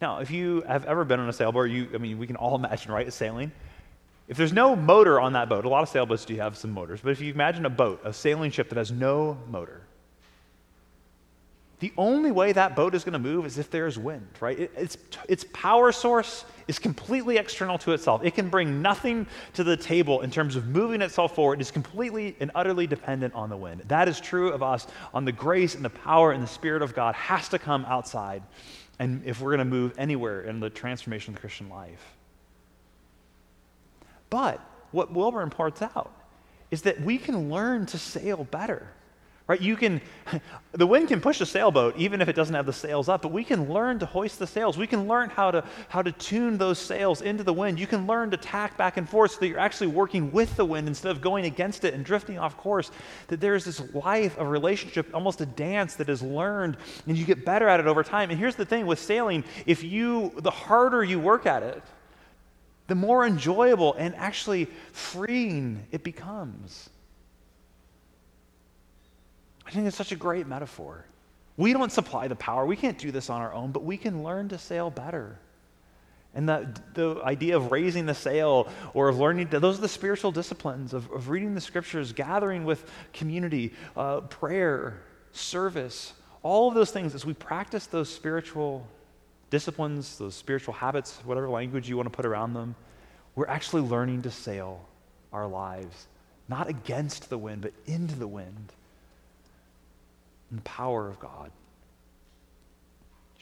Now, 0.00 0.20
if 0.20 0.30
you 0.30 0.62
have 0.62 0.86
ever 0.86 1.04
been 1.04 1.20
on 1.20 1.28
a 1.28 1.32
sailboat, 1.32 1.70
you, 1.70 1.88
I 1.94 1.98
mean, 1.98 2.18
we 2.18 2.26
can 2.26 2.36
all 2.36 2.54
imagine, 2.62 2.92
right, 2.92 3.12
sailing. 3.12 3.52
If 4.30 4.36
there's 4.36 4.52
no 4.52 4.76
motor 4.76 5.20
on 5.20 5.32
that 5.32 5.48
boat, 5.48 5.64
a 5.64 5.68
lot 5.68 5.82
of 5.82 5.88
sailboats 5.88 6.24
do 6.24 6.36
have 6.36 6.56
some 6.56 6.70
motors, 6.70 7.00
but 7.02 7.10
if 7.10 7.20
you 7.20 7.32
imagine 7.32 7.66
a 7.66 7.70
boat, 7.70 8.00
a 8.04 8.12
sailing 8.12 8.52
ship 8.52 8.68
that 8.68 8.78
has 8.78 8.92
no 8.92 9.36
motor, 9.48 9.82
the 11.80 11.92
only 11.98 12.30
way 12.30 12.52
that 12.52 12.76
boat 12.76 12.94
is 12.94 13.02
going 13.02 13.14
to 13.14 13.18
move 13.18 13.44
is 13.44 13.58
if 13.58 13.70
there's 13.70 13.98
wind, 13.98 14.28
right? 14.38 14.56
It, 14.56 14.70
its, 14.76 14.98
its 15.28 15.44
power 15.52 15.90
source 15.90 16.44
is 16.68 16.78
completely 16.78 17.38
external 17.38 17.76
to 17.78 17.92
itself. 17.92 18.22
It 18.22 18.36
can 18.36 18.50
bring 18.50 18.80
nothing 18.80 19.26
to 19.54 19.64
the 19.64 19.76
table 19.76 20.20
in 20.20 20.30
terms 20.30 20.54
of 20.54 20.68
moving 20.68 21.02
itself 21.02 21.34
forward. 21.34 21.58
It 21.58 21.62
is 21.62 21.72
completely 21.72 22.36
and 22.38 22.52
utterly 22.54 22.86
dependent 22.86 23.34
on 23.34 23.48
the 23.48 23.56
wind. 23.56 23.82
That 23.88 24.06
is 24.06 24.20
true 24.20 24.52
of 24.52 24.62
us 24.62 24.86
on 25.12 25.24
the 25.24 25.32
grace 25.32 25.74
and 25.74 25.84
the 25.84 25.90
power 25.90 26.30
and 26.30 26.40
the 26.40 26.46
Spirit 26.46 26.82
of 26.82 26.94
God 26.94 27.16
has 27.16 27.48
to 27.48 27.58
come 27.58 27.84
outside. 27.86 28.44
And 29.00 29.24
if 29.24 29.40
we're 29.40 29.56
going 29.56 29.58
to 29.58 29.64
move 29.64 29.94
anywhere 29.98 30.42
in 30.42 30.60
the 30.60 30.70
transformation 30.70 31.32
of 31.32 31.36
the 31.36 31.40
Christian 31.40 31.68
life, 31.68 32.19
but 34.30 34.60
what 34.92 35.12
Wilbourne 35.12 35.50
points 35.50 35.82
out 35.82 36.12
is 36.70 36.82
that 36.82 37.00
we 37.00 37.18
can 37.18 37.50
learn 37.50 37.86
to 37.86 37.98
sail 37.98 38.44
better. 38.44 38.88
Right? 39.50 39.60
You 39.60 39.76
can 39.76 40.00
the 40.72 40.86
wind 40.86 41.08
can 41.08 41.20
push 41.20 41.40
a 41.40 41.46
sailboat 41.46 41.96
even 41.96 42.20
if 42.20 42.28
it 42.28 42.36
doesn't 42.36 42.54
have 42.54 42.66
the 42.66 42.72
sails 42.72 43.08
up, 43.08 43.20
but 43.20 43.32
we 43.32 43.42
can 43.42 43.68
learn 43.68 43.98
to 43.98 44.06
hoist 44.06 44.38
the 44.38 44.46
sails. 44.46 44.78
We 44.78 44.86
can 44.86 45.08
learn 45.08 45.28
how 45.28 45.50
to 45.50 45.64
how 45.88 46.02
to 46.02 46.12
tune 46.12 46.56
those 46.56 46.78
sails 46.78 47.20
into 47.20 47.42
the 47.42 47.52
wind. 47.52 47.80
You 47.80 47.88
can 47.88 48.06
learn 48.06 48.30
to 48.30 48.36
tack 48.36 48.76
back 48.76 48.96
and 48.96 49.08
forth 49.08 49.32
so 49.32 49.40
that 49.40 49.48
you're 49.48 49.58
actually 49.58 49.88
working 49.88 50.30
with 50.30 50.54
the 50.54 50.64
wind 50.64 50.86
instead 50.86 51.10
of 51.10 51.20
going 51.20 51.46
against 51.46 51.82
it 51.84 51.94
and 51.94 52.04
drifting 52.04 52.38
off 52.38 52.56
course. 52.56 52.92
That 53.26 53.40
there's 53.40 53.64
this 53.64 53.82
life, 53.92 54.38
of 54.38 54.46
relationship, 54.46 55.12
almost 55.12 55.40
a 55.40 55.46
dance 55.46 55.96
that 55.96 56.08
is 56.08 56.22
learned 56.22 56.76
and 57.08 57.18
you 57.18 57.24
get 57.24 57.44
better 57.44 57.68
at 57.68 57.80
it 57.80 57.88
over 57.88 58.04
time. 58.04 58.30
And 58.30 58.38
here's 58.38 58.54
the 58.54 58.64
thing 58.64 58.86
with 58.86 59.00
sailing, 59.00 59.42
if 59.66 59.82
you 59.82 60.30
the 60.36 60.52
harder 60.52 61.02
you 61.02 61.18
work 61.18 61.46
at 61.46 61.64
it, 61.64 61.82
the 62.90 62.96
more 62.96 63.24
enjoyable 63.24 63.94
and 63.94 64.16
actually 64.16 64.64
freeing 64.90 65.86
it 65.92 66.02
becomes. 66.02 66.90
I 69.64 69.70
think 69.70 69.86
it's 69.86 69.96
such 69.96 70.10
a 70.10 70.16
great 70.16 70.48
metaphor. 70.48 71.04
We 71.56 71.72
don't 71.72 71.92
supply 71.92 72.26
the 72.26 72.34
power. 72.34 72.66
We 72.66 72.74
can't 72.74 72.98
do 72.98 73.12
this 73.12 73.30
on 73.30 73.42
our 73.42 73.54
own, 73.54 73.70
but 73.70 73.84
we 73.84 73.96
can 73.96 74.24
learn 74.24 74.48
to 74.48 74.58
sail 74.58 74.90
better. 74.90 75.38
And 76.34 76.48
the, 76.48 76.80
the 76.94 77.22
idea 77.22 77.56
of 77.56 77.70
raising 77.70 78.06
the 78.06 78.14
sail 78.14 78.66
or 78.92 79.08
of 79.08 79.20
learning, 79.20 79.50
to, 79.50 79.60
those 79.60 79.78
are 79.78 79.82
the 79.82 79.88
spiritual 79.88 80.32
disciplines 80.32 80.92
of, 80.92 81.08
of 81.12 81.28
reading 81.28 81.54
the 81.54 81.60
scriptures, 81.60 82.12
gathering 82.12 82.64
with 82.64 82.90
community, 83.12 83.72
uh, 83.96 84.22
prayer, 84.22 85.00
service, 85.30 86.12
all 86.42 86.66
of 86.66 86.74
those 86.74 86.90
things 86.90 87.14
as 87.14 87.24
we 87.24 87.34
practice 87.34 87.86
those 87.86 88.12
spiritual 88.12 88.84
disciplines, 89.50 90.16
those 90.18 90.34
spiritual 90.34 90.74
habits, 90.74 91.20
whatever 91.24 91.48
language 91.48 91.88
you 91.88 91.96
want 91.96 92.06
to 92.06 92.16
put 92.16 92.24
around 92.24 92.54
them, 92.54 92.74
we're 93.34 93.48
actually 93.48 93.82
learning 93.82 94.22
to 94.22 94.30
sail 94.30 94.86
our 95.32 95.46
lives, 95.46 96.06
not 96.48 96.68
against 96.68 97.28
the 97.30 97.38
wind, 97.38 97.62
but 97.62 97.72
into 97.86 98.16
the 98.16 98.26
wind. 98.26 98.72
In 100.50 100.56
the 100.56 100.62
power 100.62 101.08
of 101.08 101.20
God. 101.20 101.50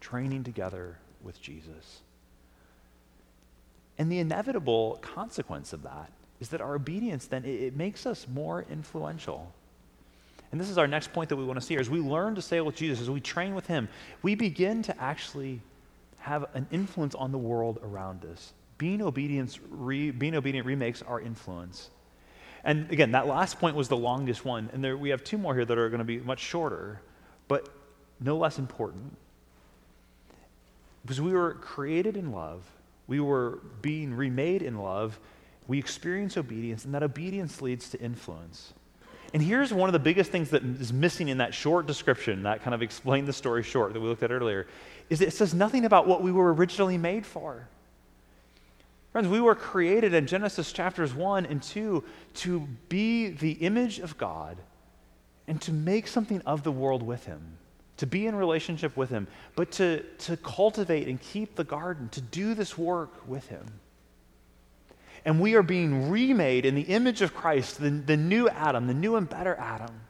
Training 0.01 0.44
together 0.44 0.99
with 1.23 1.40
Jesus. 1.40 2.01
And 3.99 4.12
the 4.12 4.18
inevitable 4.18 4.99
consequence 5.03 5.73
of 5.73 5.83
that 5.83 6.12
is 6.40 6.51
that 6.51 6.61
our 6.61 6.77
obedience 6.77 7.27
then 7.27 7.44
it, 7.44 7.62
it 7.62 7.77
makes 7.77 8.07
us 8.07 8.27
more 8.33 8.64
influential. 8.71 9.53
And 10.53 10.61
this 10.61 10.71
is 10.71 10.79
our 10.79 10.87
next 10.87 11.12
point 11.12 11.29
that 11.29 11.37
we 11.37 11.44
want 11.44 11.59
to 11.59 11.64
see 11.64 11.75
here. 11.75 11.81
As 11.81 11.90
we 11.90 12.01
learn 12.01 12.35
to 12.37 12.42
sail 12.42 12.64
with 12.64 12.77
Jesus, 12.77 13.01
as 13.01 13.11
we 13.11 13.21
train 13.21 13.55
with 13.55 13.66
him, 13.66 13.88
we 14.23 14.35
begin 14.35 14.83
to 14.85 15.03
actually 15.03 15.61
have 16.18 16.46
an 16.54 16.66
influence 16.70 17.14
on 17.14 17.33
the 17.33 17.38
world 17.38 17.78
around 17.83 18.24
us. 18.24 18.52
Being, 18.76 19.02
obedience 19.02 19.59
re, 19.68 20.11
being 20.11 20.35
obedient 20.35 20.66
remakes 20.66 21.02
our 21.02 21.20
influence. 21.20 21.90
And 22.64 22.90
again, 22.90 23.12
that 23.12 23.26
last 23.26 23.59
point 23.59 23.76
was 23.76 23.88
the 23.88 23.96
longest 23.96 24.44
one. 24.44 24.70
And 24.72 24.83
there, 24.83 24.96
we 24.96 25.11
have 25.11 25.24
two 25.24 25.38
more 25.38 25.54
here 25.54 25.64
that 25.64 25.78
are 25.78 25.88
going 25.88 25.98
to 25.98 26.04
be 26.04 26.18
much 26.18 26.40
shorter, 26.40 27.00
but 27.46 27.68
no 28.20 28.37
less 28.37 28.59
important. 28.59 29.16
Because 31.02 31.20
we 31.20 31.33
were 31.33 31.54
created 31.54 32.16
in 32.16 32.33
love, 32.33 32.70
we 33.07 33.20
were 33.20 33.61
being 33.81 34.12
remade 34.12 34.62
in 34.62 34.78
love, 34.78 35.18
we 35.66 35.78
experience 35.78 36.37
obedience, 36.37 36.85
and 36.85 36.94
that 36.94 37.02
obedience 37.02 37.62
leads 37.62 37.90
to 37.90 38.00
influence. 38.00 38.72
And 39.35 39.43
here's 39.43 39.73
one 39.73 39.88
of 39.88 39.93
the 39.93 39.99
biggest 39.99 40.31
things 40.31 40.51
that 40.51 40.62
is 40.62 40.93
missing 40.93 41.29
in 41.29 41.38
that 41.38 41.53
short 41.53 41.87
description, 41.87 42.45
that 42.45 42.62
kind 42.62 42.75
of 42.75 42.83
explained 42.83 43.29
the 43.29 43.33
story 43.33 43.62
short 43.62 43.93
that 43.93 44.01
we 44.01 44.09
looked 44.09 44.23
at 44.23 44.31
earlier, 44.31 44.67
is 45.11 45.21
it 45.21 45.33
says 45.33 45.53
nothing 45.53 45.85
about 45.85 46.07
what 46.07 46.23
we 46.23 46.33
were 46.33 46.53
originally 46.55 46.97
made 46.97 47.27
for. 47.27 47.69
Friends, 49.12 49.29
we 49.29 49.41
were 49.41 49.55
created 49.55 50.14
in 50.14 50.27
Genesis 50.27 50.73
chapters 50.73 51.14
1 51.14 51.47
and 51.47 51.62
2 51.62 52.05
to 52.35 52.61
be 52.88 53.29
the 53.29 53.53
image 53.53 53.99
of 53.99 54.17
God 54.17 54.57
and 55.47 55.61
to 55.62 55.73
make 55.73 56.07
something 56.07 56.41
of 56.43 56.62
the 56.62 56.73
world 56.73 57.03
with 57.03 57.25
Him, 57.25 57.41
to 57.97 58.07
be 58.07 58.27
in 58.27 58.35
relationship 58.35 58.97
with 58.97 59.11
Him, 59.11 59.27
but 59.57 59.71
to, 59.73 60.03
to 60.19 60.37
cultivate 60.38 61.09
and 61.09 61.21
keep 61.21 61.55
the 61.55 61.64
garden, 61.64 62.09
to 62.11 62.21
do 62.21 62.55
this 62.55 62.77
work 62.77 63.27
with 63.27 63.49
Him. 63.49 63.67
And 65.24 65.40
we 65.40 65.54
are 65.54 65.62
being 65.62 66.11
remade 66.11 66.64
in 66.64 66.74
the 66.74 66.83
image 66.83 67.22
of 67.22 67.35
Christ, 67.35 67.81
the, 67.81 67.90
the 67.90 68.16
new 68.16 68.48
Adam, 68.48 68.87
the 68.87 68.94
new 68.94 69.16
and 69.16 69.28
better 69.28 69.57
Adam. 69.57 70.00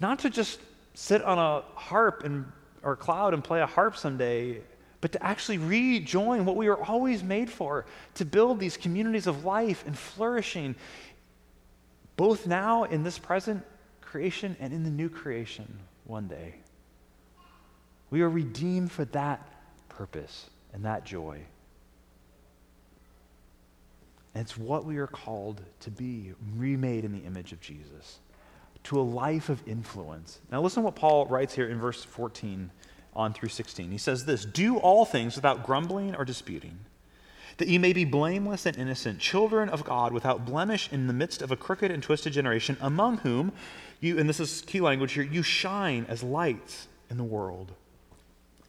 Not 0.00 0.20
to 0.20 0.30
just 0.30 0.60
sit 0.94 1.22
on 1.22 1.38
a 1.38 1.62
harp 1.78 2.24
and, 2.24 2.50
or 2.82 2.96
cloud 2.96 3.34
and 3.34 3.42
play 3.42 3.60
a 3.60 3.66
harp 3.66 3.96
someday 3.96 4.60
but 5.00 5.12
to 5.12 5.22
actually 5.22 5.58
rejoin 5.58 6.44
what 6.44 6.56
we 6.56 6.68
were 6.68 6.82
always 6.84 7.22
made 7.22 7.50
for 7.50 7.86
to 8.14 8.24
build 8.24 8.58
these 8.58 8.76
communities 8.76 9.26
of 9.26 9.44
life 9.44 9.84
and 9.86 9.96
flourishing, 9.96 10.74
both 12.16 12.46
now 12.46 12.84
in 12.84 13.02
this 13.02 13.18
present 13.18 13.64
creation 14.00 14.56
and 14.58 14.72
in 14.72 14.84
the 14.84 14.90
new 14.90 15.08
creation 15.08 15.78
one 16.04 16.26
day. 16.26 16.54
We 18.10 18.22
are 18.22 18.30
redeemed 18.30 18.90
for 18.90 19.04
that 19.06 19.46
purpose 19.88 20.50
and 20.72 20.84
that 20.84 21.04
joy. 21.04 21.40
It's 24.36 24.58
what 24.58 24.84
we 24.84 24.98
are 24.98 25.06
called 25.06 25.62
to 25.80 25.90
be, 25.90 26.32
remade 26.56 27.04
in 27.04 27.12
the 27.12 27.26
image 27.26 27.52
of 27.52 27.60
Jesus, 27.60 28.18
to 28.84 29.00
a 29.00 29.02
life 29.02 29.48
of 29.48 29.66
influence. 29.66 30.40
Now, 30.52 30.60
listen 30.60 30.82
to 30.82 30.84
what 30.84 30.94
Paul 30.94 31.26
writes 31.26 31.54
here 31.54 31.68
in 31.68 31.80
verse 31.80 32.04
14 32.04 32.70
on 33.14 33.32
through 33.32 33.48
16. 33.48 33.90
He 33.90 33.98
says 33.98 34.26
this 34.26 34.44
Do 34.44 34.76
all 34.76 35.06
things 35.06 35.36
without 35.36 35.64
grumbling 35.64 36.14
or 36.14 36.24
disputing, 36.26 36.80
that 37.56 37.68
ye 37.68 37.78
may 37.78 37.94
be 37.94 38.04
blameless 38.04 38.66
and 38.66 38.76
innocent, 38.76 39.20
children 39.20 39.70
of 39.70 39.84
God, 39.84 40.12
without 40.12 40.44
blemish 40.44 40.92
in 40.92 41.06
the 41.06 41.14
midst 41.14 41.40
of 41.40 41.50
a 41.50 41.56
crooked 41.56 41.90
and 41.90 42.02
twisted 42.02 42.34
generation, 42.34 42.76
among 42.82 43.18
whom 43.18 43.52
you, 44.00 44.18
and 44.18 44.28
this 44.28 44.38
is 44.38 44.60
key 44.60 44.82
language 44.82 45.14
here, 45.14 45.24
you 45.24 45.42
shine 45.42 46.04
as 46.10 46.22
lights 46.22 46.88
in 47.08 47.16
the 47.16 47.24
world, 47.24 47.72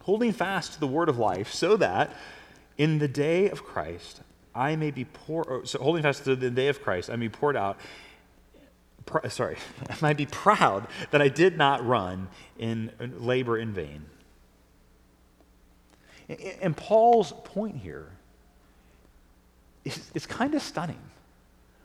holding 0.04 0.32
fast 0.32 0.74
to 0.74 0.80
the 0.80 0.88
word 0.88 1.10
of 1.10 1.20
life, 1.20 1.52
so 1.52 1.76
that 1.76 2.16
in 2.78 3.00
the 3.00 3.08
day 3.10 3.50
of 3.50 3.66
Christ 3.66 4.22
I 4.58 4.76
may 4.76 4.92
be 4.92 5.06
poured, 5.06 5.48
oh, 5.50 5.64
so 5.64 5.80
holding 5.80 6.04
fast 6.04 6.24
to 6.24 6.36
the 6.36 6.50
day 6.50 6.68
of 6.68 6.82
Christ, 6.82 7.10
I 7.10 7.16
may 7.16 7.28
be 7.28 7.30
poured 7.30 7.56
out 7.56 7.78
Pr- 9.08 9.28
sorry, 9.30 9.58
I 9.90 9.96
might 10.02 10.18
be 10.18 10.28
proud 10.28 10.88
that 11.10 11.22
I 11.22 11.30
did 11.30 11.58
not 11.58 11.84
run 11.86 12.28
in 12.60 12.92
labor 13.00 13.58
in 13.58 13.74
vain. 13.74 14.06
And 16.62 16.78
Paul's 16.78 17.34
point 17.44 17.78
here 17.78 18.12
is, 19.86 20.12
is 20.14 20.26
kind 20.28 20.54
of 20.54 20.62
stunning 20.62 21.00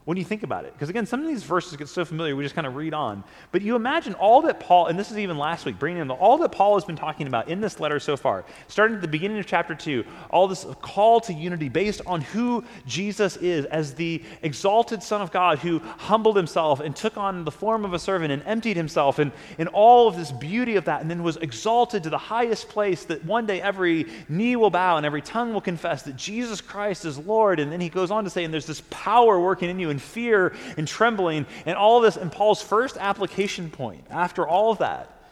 when 0.04 0.16
you 0.16 0.24
think 0.24 0.42
about 0.42 0.64
it. 0.64 0.72
Because 0.72 0.88
again, 0.88 1.06
some 1.06 1.20
of 1.20 1.28
these 1.28 1.44
verses 1.44 1.76
get 1.76 1.88
so 1.88 2.04
familiar, 2.04 2.34
we 2.34 2.42
just 2.42 2.54
kind 2.54 2.66
of 2.66 2.74
read 2.74 2.94
on. 2.94 3.22
But 3.52 3.62
you 3.62 3.76
imagine 3.76 4.14
all 4.14 4.42
that 4.42 4.58
Paul, 4.58 4.86
and 4.86 4.98
this 4.98 5.10
is 5.10 5.18
even 5.18 5.38
last 5.38 5.64
week, 5.64 5.78
bringing 5.78 6.02
in 6.02 6.10
all 6.10 6.38
that 6.38 6.52
Paul 6.52 6.74
has 6.74 6.84
been 6.84 6.96
talking 6.96 7.26
about 7.26 7.48
in 7.48 7.60
this 7.60 7.78
letter 7.78 8.00
so 8.00 8.16
far, 8.16 8.44
starting 8.68 8.96
at 8.96 9.02
the 9.02 9.08
beginning 9.08 9.38
of 9.38 9.46
chapter 9.46 9.74
2, 9.74 10.04
all 10.30 10.48
this 10.48 10.66
call 10.80 11.20
to 11.20 11.32
unity 11.32 11.68
based 11.68 12.00
on 12.06 12.20
who 12.20 12.64
Jesus 12.86 13.36
is 13.36 13.64
as 13.66 13.94
the 13.94 14.22
exalted 14.42 15.02
Son 15.02 15.22
of 15.22 15.30
God 15.30 15.58
who 15.58 15.78
humbled 15.78 16.36
himself 16.36 16.80
and 16.80 16.96
took 16.96 17.16
on 17.16 17.44
the 17.44 17.50
form 17.50 17.84
of 17.84 17.92
a 17.92 17.98
servant 17.98 18.32
and 18.32 18.42
emptied 18.44 18.76
himself, 18.76 19.18
and, 19.18 19.30
and 19.58 19.68
all 19.68 20.08
of 20.08 20.16
this 20.16 20.32
beauty 20.32 20.76
of 20.76 20.84
that, 20.86 21.00
and 21.00 21.10
then 21.10 21.22
was 21.22 21.36
exalted 21.36 22.02
to 22.02 22.10
the 22.10 22.18
highest 22.18 22.68
place 22.68 23.04
that 23.04 23.24
one 23.24 23.46
day 23.46 23.60
every 23.62 24.06
knee 24.28 24.56
will 24.56 24.70
bow 24.70 24.96
and 24.96 25.06
every 25.06 25.22
tongue 25.22 25.52
will 25.52 25.60
confess 25.60 26.02
that 26.02 26.16
Jesus 26.16 26.60
Christ 26.60 27.04
is 27.04 27.18
Lord. 27.18 27.60
And 27.60 27.70
then 27.70 27.80
he 27.80 27.88
goes 27.88 28.10
on 28.10 28.24
to 28.24 28.30
say, 28.30 28.44
and 28.44 28.52
there's 28.52 28.66
this 28.66 28.82
power 28.90 29.38
working 29.38 29.70
in 29.70 29.78
you 29.78 29.90
and 29.92 30.02
fear 30.02 30.52
and 30.76 30.88
trembling 30.88 31.46
and 31.64 31.76
all 31.76 32.00
this. 32.00 32.16
And 32.16 32.32
Paul's 32.32 32.60
first 32.60 32.96
application 32.96 33.70
point 33.70 34.04
after 34.10 34.46
all 34.46 34.72
of 34.72 34.78
that 34.78 35.22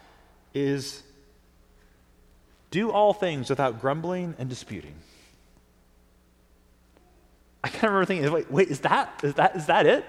is 0.54 1.02
do 2.70 2.90
all 2.92 3.12
things 3.12 3.50
without 3.50 3.80
grumbling 3.80 4.36
and 4.38 4.48
disputing. 4.48 4.94
I 7.62 7.68
kind 7.68 7.84
of 7.84 7.90
remember 7.90 8.06
thinking, 8.06 8.32
wait, 8.32 8.50
wait, 8.50 8.68
is 8.68 8.80
that, 8.80 9.20
is 9.22 9.34
that, 9.34 9.56
is 9.56 9.66
that 9.66 9.86
it? 9.86 10.04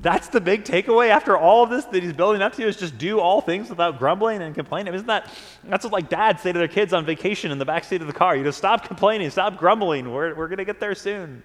That's 0.00 0.28
the 0.28 0.40
big 0.40 0.64
takeaway 0.64 1.08
after 1.08 1.38
all 1.38 1.64
of 1.64 1.70
this 1.70 1.86
that 1.86 2.02
he's 2.02 2.12
building 2.12 2.42
up 2.42 2.52
to 2.54 2.66
is 2.66 2.76
just 2.76 2.98
do 2.98 3.18
all 3.18 3.40
things 3.40 3.70
without 3.70 3.98
grumbling 3.98 4.42
and 4.42 4.54
complaining. 4.54 4.92
Isn't 4.92 5.06
that 5.06 5.32
that's 5.64 5.84
what 5.84 5.92
like 5.92 6.10
dads 6.10 6.42
say 6.42 6.52
to 6.52 6.58
their 6.58 6.68
kids 6.68 6.92
on 6.92 7.06
vacation 7.06 7.50
in 7.50 7.58
the 7.58 7.64
back 7.64 7.84
seat 7.84 8.02
of 8.02 8.06
the 8.06 8.12
car? 8.12 8.36
You 8.36 8.44
just 8.44 8.58
stop 8.58 8.86
complaining, 8.86 9.30
stop 9.30 9.56
grumbling. 9.56 10.12
We're, 10.12 10.34
we're 10.34 10.48
gonna 10.48 10.66
get 10.66 10.80
there 10.80 10.94
soon. 10.94 11.42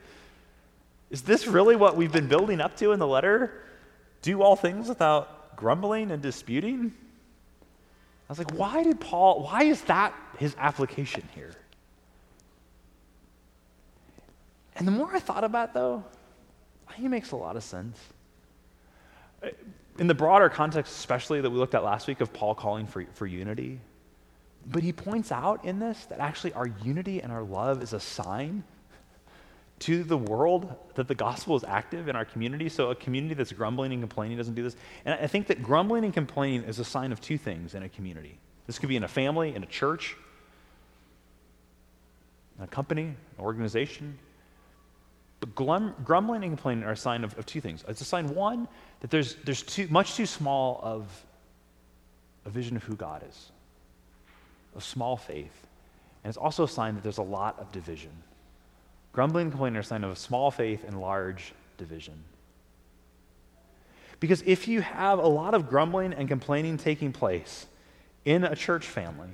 Is 1.12 1.22
this 1.22 1.46
really 1.46 1.76
what 1.76 1.98
we've 1.98 2.12
been 2.12 2.28
building 2.28 2.62
up 2.62 2.78
to 2.78 2.94
in 2.94 3.00
the 3.00 3.08
letter? 3.08 3.52
Do 4.22 4.42
all 4.42 4.56
things 4.56 4.88
without 4.88 5.58
grumbling 5.58 6.10
and 6.10 6.22
disputing? 6.22 6.94
I 8.30 8.32
was 8.32 8.40
like, 8.40 8.54
why 8.54 8.82
did 8.84 9.02
Paul, 9.02 9.44
why 9.44 9.64
is 9.64 9.82
that 9.84 10.14
his 10.38 10.56
application 10.58 11.28
here? 11.36 11.54
And 14.78 14.88
the 14.88 14.92
more 14.92 15.14
I 15.14 15.20
thought 15.20 15.44
about 15.44 15.70
it, 15.70 15.74
though, 15.74 16.04
I 16.88 16.94
think 16.94 17.06
it 17.06 17.10
makes 17.10 17.32
a 17.32 17.36
lot 17.36 17.58
of 17.58 17.64
sense. 17.64 18.00
In 20.00 20.08
the 20.08 20.16
broader 20.16 20.48
context, 20.48 20.94
especially 20.94 21.42
that 21.42 21.50
we 21.50 21.58
looked 21.58 21.76
at 21.76 21.84
last 21.84 22.08
week 22.08 22.22
of 22.22 22.32
Paul 22.32 22.56
calling 22.56 22.88
for, 22.88 23.06
for 23.14 23.28
unity, 23.28 23.82
but 24.66 24.82
he 24.82 24.94
points 24.94 25.30
out 25.32 25.66
in 25.66 25.80
this 25.80 26.06
that 26.06 26.20
actually 26.20 26.54
our 26.54 26.68
unity 26.84 27.22
and 27.22 27.34
our 27.34 27.44
love 27.44 27.84
is 27.84 27.92
a 27.92 28.00
sign 28.00 28.64
to 29.82 30.04
the 30.04 30.18
world 30.18 30.74
that 30.96 31.08
the 31.08 31.16
gospel 31.16 31.56
is 31.56 31.64
active 31.64 32.08
in 32.08 32.16
our 32.16 32.26
community. 32.26 32.70
So, 32.70 32.92
a 32.92 32.96
community 32.96 33.34
that's 33.34 33.52
grumbling 33.52 33.92
and 33.92 34.02
complaining 34.02 34.38
doesn't 34.38 34.54
do 34.54 34.64
this. 34.64 34.76
And 35.06 35.20
I 35.20 35.28
think 35.28 35.48
that 35.48 35.62
grumbling 35.62 36.06
and 36.06 36.14
complaining 36.14 36.64
is 36.64 36.80
a 36.80 36.86
sign 36.86 37.12
of 37.12 37.20
two 37.20 37.38
things 37.38 37.74
in 37.74 37.84
a 37.84 37.90
community. 37.90 38.38
This 38.68 38.80
could 38.80 38.90
be 38.90 38.96
in 38.96 39.04
a 39.04 39.08
family, 39.08 39.56
in 39.56 39.64
a 39.64 39.68
church, 39.68 40.16
in 42.58 42.64
a 42.64 42.68
company, 42.68 43.04
an 43.04 43.16
organization. 43.40 44.18
But 45.40 45.56
glum, 45.56 45.96
grumbling 46.04 46.44
and 46.44 46.52
complaining 46.52 46.84
are 46.84 46.92
a 46.92 46.98
sign 46.98 47.24
of, 47.24 47.38
of, 47.40 47.48
two 47.48 47.60
things. 47.60 47.84
It's 47.88 48.02
a 48.02 48.06
sign, 48.06 48.36
one, 48.36 48.68
that 49.00 49.10
there's, 49.10 49.36
there's 49.44 49.64
too, 49.64 49.88
much 49.90 50.14
too 50.16 50.28
small 50.28 50.80
of 50.84 51.26
a 52.46 52.50
vision 52.52 52.78
of 52.78 52.84
who 52.84 52.96
God 52.96 53.26
is, 53.28 53.52
a 54.78 54.82
small 54.82 55.18
faith. 55.18 55.68
And 56.24 56.30
it's 56.30 56.38
also 56.38 56.66
a 56.66 56.68
sign 56.68 56.94
that 56.94 57.02
there's 57.02 57.18
a 57.18 57.24
lot 57.24 57.60
of 57.60 57.72
division. 57.72 58.12
Grumbling 59.14 59.44
and 59.44 59.52
complaining 59.52 59.78
are 59.78 59.82
a 59.82 59.84
sign 59.84 60.04
of 60.04 60.18
small 60.18 60.52
faith 60.52 60.84
and 60.86 61.00
large 61.00 61.54
division. 61.78 62.24
Because 64.20 64.44
if 64.46 64.68
you 64.68 64.82
have 64.82 65.20
a 65.20 65.28
lot 65.28 65.54
of 65.54 65.68
grumbling 65.68 66.14
and 66.14 66.28
complaining 66.28 66.78
taking 66.78 67.12
place 67.12 67.66
in 68.24 68.44
a 68.44 68.56
church 68.56 68.86
family, 68.86 69.30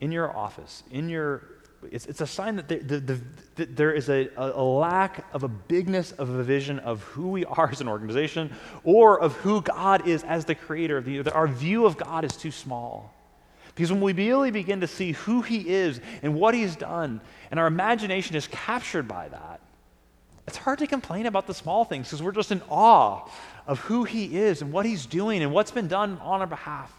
in 0.00 0.10
your 0.10 0.36
office, 0.36 0.82
in 0.90 1.08
your 1.08 1.42
it's, 1.90 2.06
it's 2.06 2.20
a 2.20 2.26
sign 2.26 2.56
that, 2.56 2.68
the, 2.68 2.78
the, 2.78 3.20
the, 3.56 3.64
there 3.66 3.92
is 3.92 4.08
a, 4.08 4.28
a, 4.36 4.62
lack 4.62 5.24
of 5.34 5.42
a 5.42 5.48
bigness 5.48 6.12
of 6.12 6.28
a 6.28 6.42
vision 6.44 6.78
of 6.80 7.02
who 7.02 7.28
we 7.28 7.44
are 7.44 7.70
as 7.70 7.80
an 7.80 7.88
organization 7.88 8.52
or 8.84 9.20
of 9.20 9.34
who 9.38 9.62
God 9.62 10.06
is 10.06 10.22
as 10.24 10.44
the 10.44 10.54
creator 10.54 10.96
of 10.96 11.04
the 11.04 11.32
Our 11.32 11.48
view 11.48 11.86
of 11.86 11.96
God 11.96 12.24
is 12.24 12.36
too 12.36 12.50
small. 12.52 13.12
Because 13.74 13.90
when 13.90 14.00
we 14.00 14.12
really 14.12 14.50
begin 14.50 14.80
to 14.80 14.86
see 14.86 15.12
who 15.12 15.42
He 15.42 15.68
is 15.68 16.00
and 16.22 16.34
what 16.34 16.54
He's 16.54 16.76
done, 16.76 17.20
and 17.50 17.58
our 17.58 17.66
imagination 17.66 18.36
is 18.36 18.46
captured 18.48 19.08
by 19.08 19.28
that, 19.28 19.60
it's 20.46 20.56
hard 20.56 20.80
to 20.80 20.86
complain 20.86 21.26
about 21.26 21.46
the 21.46 21.54
small 21.54 21.84
things 21.84 22.08
because 22.08 22.22
we're 22.22 22.32
just 22.32 22.52
in 22.52 22.62
awe 22.68 23.28
of 23.66 23.78
who 23.80 24.04
He 24.04 24.36
is 24.36 24.60
and 24.60 24.72
what 24.72 24.84
He's 24.84 25.06
doing 25.06 25.42
and 25.42 25.52
what's 25.52 25.70
been 25.70 25.88
done 25.88 26.18
on 26.20 26.40
our 26.40 26.46
behalf. 26.46 26.92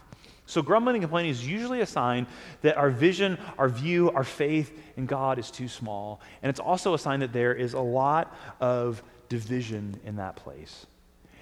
So, 0.46 0.60
grumbling 0.60 0.96
and 0.96 1.02
complaining 1.02 1.30
is 1.30 1.46
usually 1.46 1.80
a 1.80 1.86
sign 1.86 2.26
that 2.60 2.76
our 2.76 2.90
vision, 2.90 3.38
our 3.56 3.68
view, 3.68 4.10
our 4.10 4.24
faith 4.24 4.78
in 4.96 5.06
God 5.06 5.38
is 5.38 5.50
too 5.50 5.68
small. 5.68 6.20
And 6.42 6.50
it's 6.50 6.60
also 6.60 6.92
a 6.92 6.98
sign 6.98 7.20
that 7.20 7.32
there 7.32 7.54
is 7.54 7.72
a 7.72 7.80
lot 7.80 8.36
of 8.60 9.02
division 9.28 9.98
in 10.04 10.16
that 10.16 10.36
place. 10.36 10.86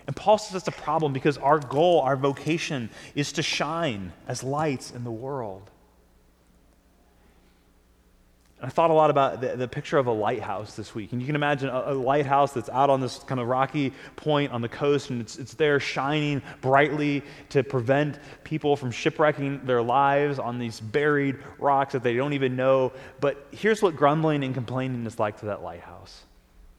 And 0.07 0.17
Paul 0.17 0.39
says 0.39 0.53
that's 0.53 0.69
a 0.69 0.81
problem 0.83 1.13
because 1.13 1.39
our 1.39 1.59
goal, 1.59 2.01
our 2.01 2.17
vocation, 2.17 2.91
is 3.15 3.33
to 3.33 3.43
shine 3.43 4.13
as 4.27 4.43
lights 4.43 4.91
in 4.91 5.05
the 5.05 5.13
world. 5.13 5.71
I 8.65 8.69
thought 8.69 8.91
a 8.91 8.95
lot 8.95 9.11
about 9.11 9.41
the, 9.41 9.57
the, 9.57 9.67
picture 9.67 9.99
of 9.99 10.07
a 10.07 10.13
lighthouse 10.13 10.77
this 10.77 10.95
week. 10.95 11.11
And 11.11 11.21
you 11.21 11.27
can 11.27 11.35
imagine 11.35 11.69
a, 11.69 11.83
a, 11.87 11.95
lighthouse 11.95 12.53
that's 12.53 12.69
out 12.69 12.91
on 12.91 13.01
this 13.01 13.19
kind 13.19 13.41
of 13.41 13.49
rocky 13.49 13.93
point 14.15 14.53
on 14.53 14.61
the 14.63 14.69
coast, 14.69 15.11
and 15.11 15.21
it's, 15.21 15.37
it's 15.37 15.55
there 15.55 15.81
shining 15.81 16.41
brightly 16.61 17.25
to 17.49 17.65
prevent 17.65 18.21
people 18.45 18.77
from 18.77 18.93
shipwrecking 18.93 19.67
their 19.67 19.83
lives 19.83 20.39
on 20.39 20.61
these 20.61 20.79
buried 20.79 21.39
rocks 21.59 21.93
that 21.95 22.05
they 22.05 22.15
don't 22.15 22.35
even 22.35 22.55
know. 22.55 22.93
But 23.19 23.49
here's 23.51 23.83
what 23.83 23.97
grumbling 23.97 24.45
and 24.45 24.55
complaining 24.55 25.07
is 25.07 25.19
like 25.19 25.41
to 25.41 25.47
that 25.47 25.65
lighthouse. 25.65 26.23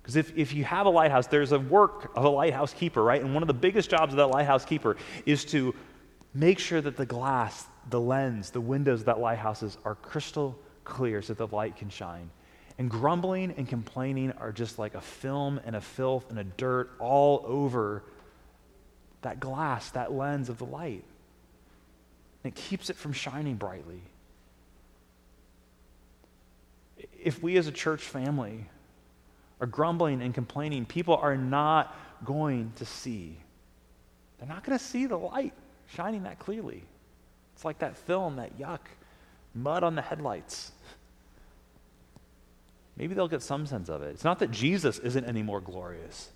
Because 0.04 0.18
if, 0.18 0.38
if 0.38 0.54
you 0.54 0.66
have 0.66 0.86
a 0.86 0.90
lighthouse, 0.90 1.28
there's 1.28 1.54
a 1.54 1.60
work 1.60 2.12
of 2.18 2.26
a 2.26 2.30
lighthouse 2.30 2.74
keeper, 2.74 3.02
right? 3.02 3.22
And 3.22 3.34
one 3.34 3.42
of 3.42 3.48
the 3.48 3.54
biggest 3.54 3.90
jobs 3.90 4.12
of 4.12 4.18
that 4.18 4.28
lighthouse 4.28 4.66
keeper 4.66 4.98
is 5.26 5.46
to 5.46 5.74
make 6.34 6.60
sure 6.60 6.82
that 6.82 6.98
the 6.98 7.06
glass, 7.06 7.66
the 7.90 8.02
lens, 8.02 8.50
the 8.50 8.60
windows 8.60 9.00
of 9.00 9.06
that 9.06 9.20
lighthouses 9.20 9.78
are 9.86 9.96
crystal 9.96 10.60
clear 10.84 11.22
so 11.22 11.34
that 11.34 11.50
the 11.50 11.56
light 11.56 11.78
can 11.78 11.90
shine. 11.90 12.30
And 12.78 12.90
grumbling 12.90 13.54
and 13.56 13.66
complaining 13.66 14.34
are 14.34 14.52
just 14.52 14.78
like 14.78 14.94
a 14.94 15.00
film 15.00 15.62
and 15.64 15.74
a 15.74 15.82
filth 15.82 16.30
and 16.30 16.38
a 16.38 16.44
dirt 16.44 16.92
all 17.00 17.46
over 17.48 18.04
that 19.22 19.40
glass, 19.40 19.90
that 19.92 20.12
lens 20.12 20.50
of 20.50 20.58
the 20.58 20.66
light. 20.66 21.06
And 22.44 22.52
it 22.52 22.56
keeps 22.56 22.90
it 22.90 22.98
from 22.98 23.14
shining 23.14 23.56
brightly. 23.56 24.02
If 27.18 27.42
we 27.42 27.56
as 27.56 27.68
a 27.68 27.72
church 27.72 28.02
family 28.02 28.66
are 29.62 29.68
grumbling 29.68 30.22
and 30.22 30.34
complaining, 30.34 30.86
people 30.86 31.16
are 31.16 31.38
not 31.38 31.96
going 32.26 32.72
to 32.76 32.86
see. 32.86 33.38
They're 34.38 34.48
not 34.48 34.64
going 34.64 34.78
to 34.78 34.84
see 34.84 35.06
the 35.06 35.18
light 35.18 35.54
shining 35.96 36.24
that 36.24 36.40
clearly. 36.40 36.84
It's 37.56 37.66
like 37.66 37.80
that 37.80 37.96
film, 37.96 38.38
that 38.38 38.58
yuck 38.58 38.80
mud 39.56 39.84
on 39.84 39.96
the 39.96 40.02
headlights. 40.02 40.72
Maybe 42.98 43.14
they'll 43.14 43.28
get 43.28 43.42
some 43.42 43.66
sense 43.66 43.90
of 43.90 44.02
it. 44.02 44.10
It's 44.10 44.24
not 44.24 44.40
that 44.40 44.52
Jesus 44.52 45.00
isn't 45.00 45.26
any 45.26 45.42
more 45.42 45.62
glorious, 45.62 46.30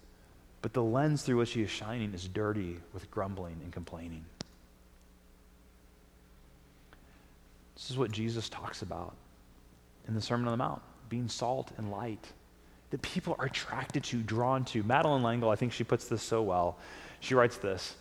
but 0.61 0.73
the 0.73 0.83
lens 0.83 1.23
through 1.23 1.37
which 1.37 1.51
he 1.53 1.61
is 1.61 1.69
shining 1.69 2.13
is 2.13 2.27
dirty 2.27 2.77
with 2.93 3.09
grumbling 3.11 3.59
and 3.63 3.71
complaining. 3.71 4.25
This 7.75 7.91
is 7.91 7.97
what 7.97 8.11
Jesus 8.11 8.49
talks 8.49 8.81
about 8.81 9.13
in 10.07 10.15
the 10.15 10.21
Sermon 10.21 10.47
on 10.47 10.51
the 10.51 10.57
Mount 10.57 10.81
being 11.09 11.27
salt 11.27 11.71
and 11.77 11.91
light 11.91 12.25
that 12.91 13.01
people 13.01 13.35
are 13.39 13.45
attracted 13.45 14.03
to, 14.05 14.17
drawn 14.17 14.63
to. 14.65 14.83
Madeleine 14.83 15.23
L'Engle, 15.23 15.49
I 15.49 15.55
think 15.55 15.73
she 15.73 15.83
puts 15.83 16.07
this 16.07 16.21
so 16.21 16.41
well. 16.41 16.77
She 17.19 17.35
writes 17.35 17.57
this 17.57 17.95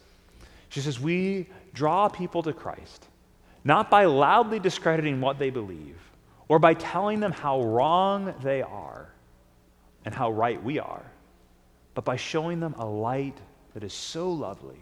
She 0.69 0.81
says, 0.81 1.01
We 1.01 1.47
draw 1.75 2.09
people 2.09 2.43
to 2.45 2.53
Christ 2.53 3.07
not 3.67 3.91
by 3.91 4.05
loudly 4.05 4.61
discrediting 4.61 5.21
what 5.21 5.41
they 5.41 5.51
believe 5.51 5.99
or 6.47 6.61
by 6.61 6.73
telling 6.73 7.19
them 7.19 7.33
how 7.33 7.61
wrong 7.63 8.33
they 8.41 8.63
are 8.63 9.09
and 10.05 10.15
how 10.15 10.31
right 10.31 10.63
we 10.63 10.79
are, 10.79 11.03
but 11.95 12.05
by 12.05 12.15
showing 12.15 12.61
them 12.61 12.77
a 12.79 12.87
light 12.87 13.37
that 13.75 13.83
is 13.83 13.93
so 13.93 14.31
lovely 14.31 14.79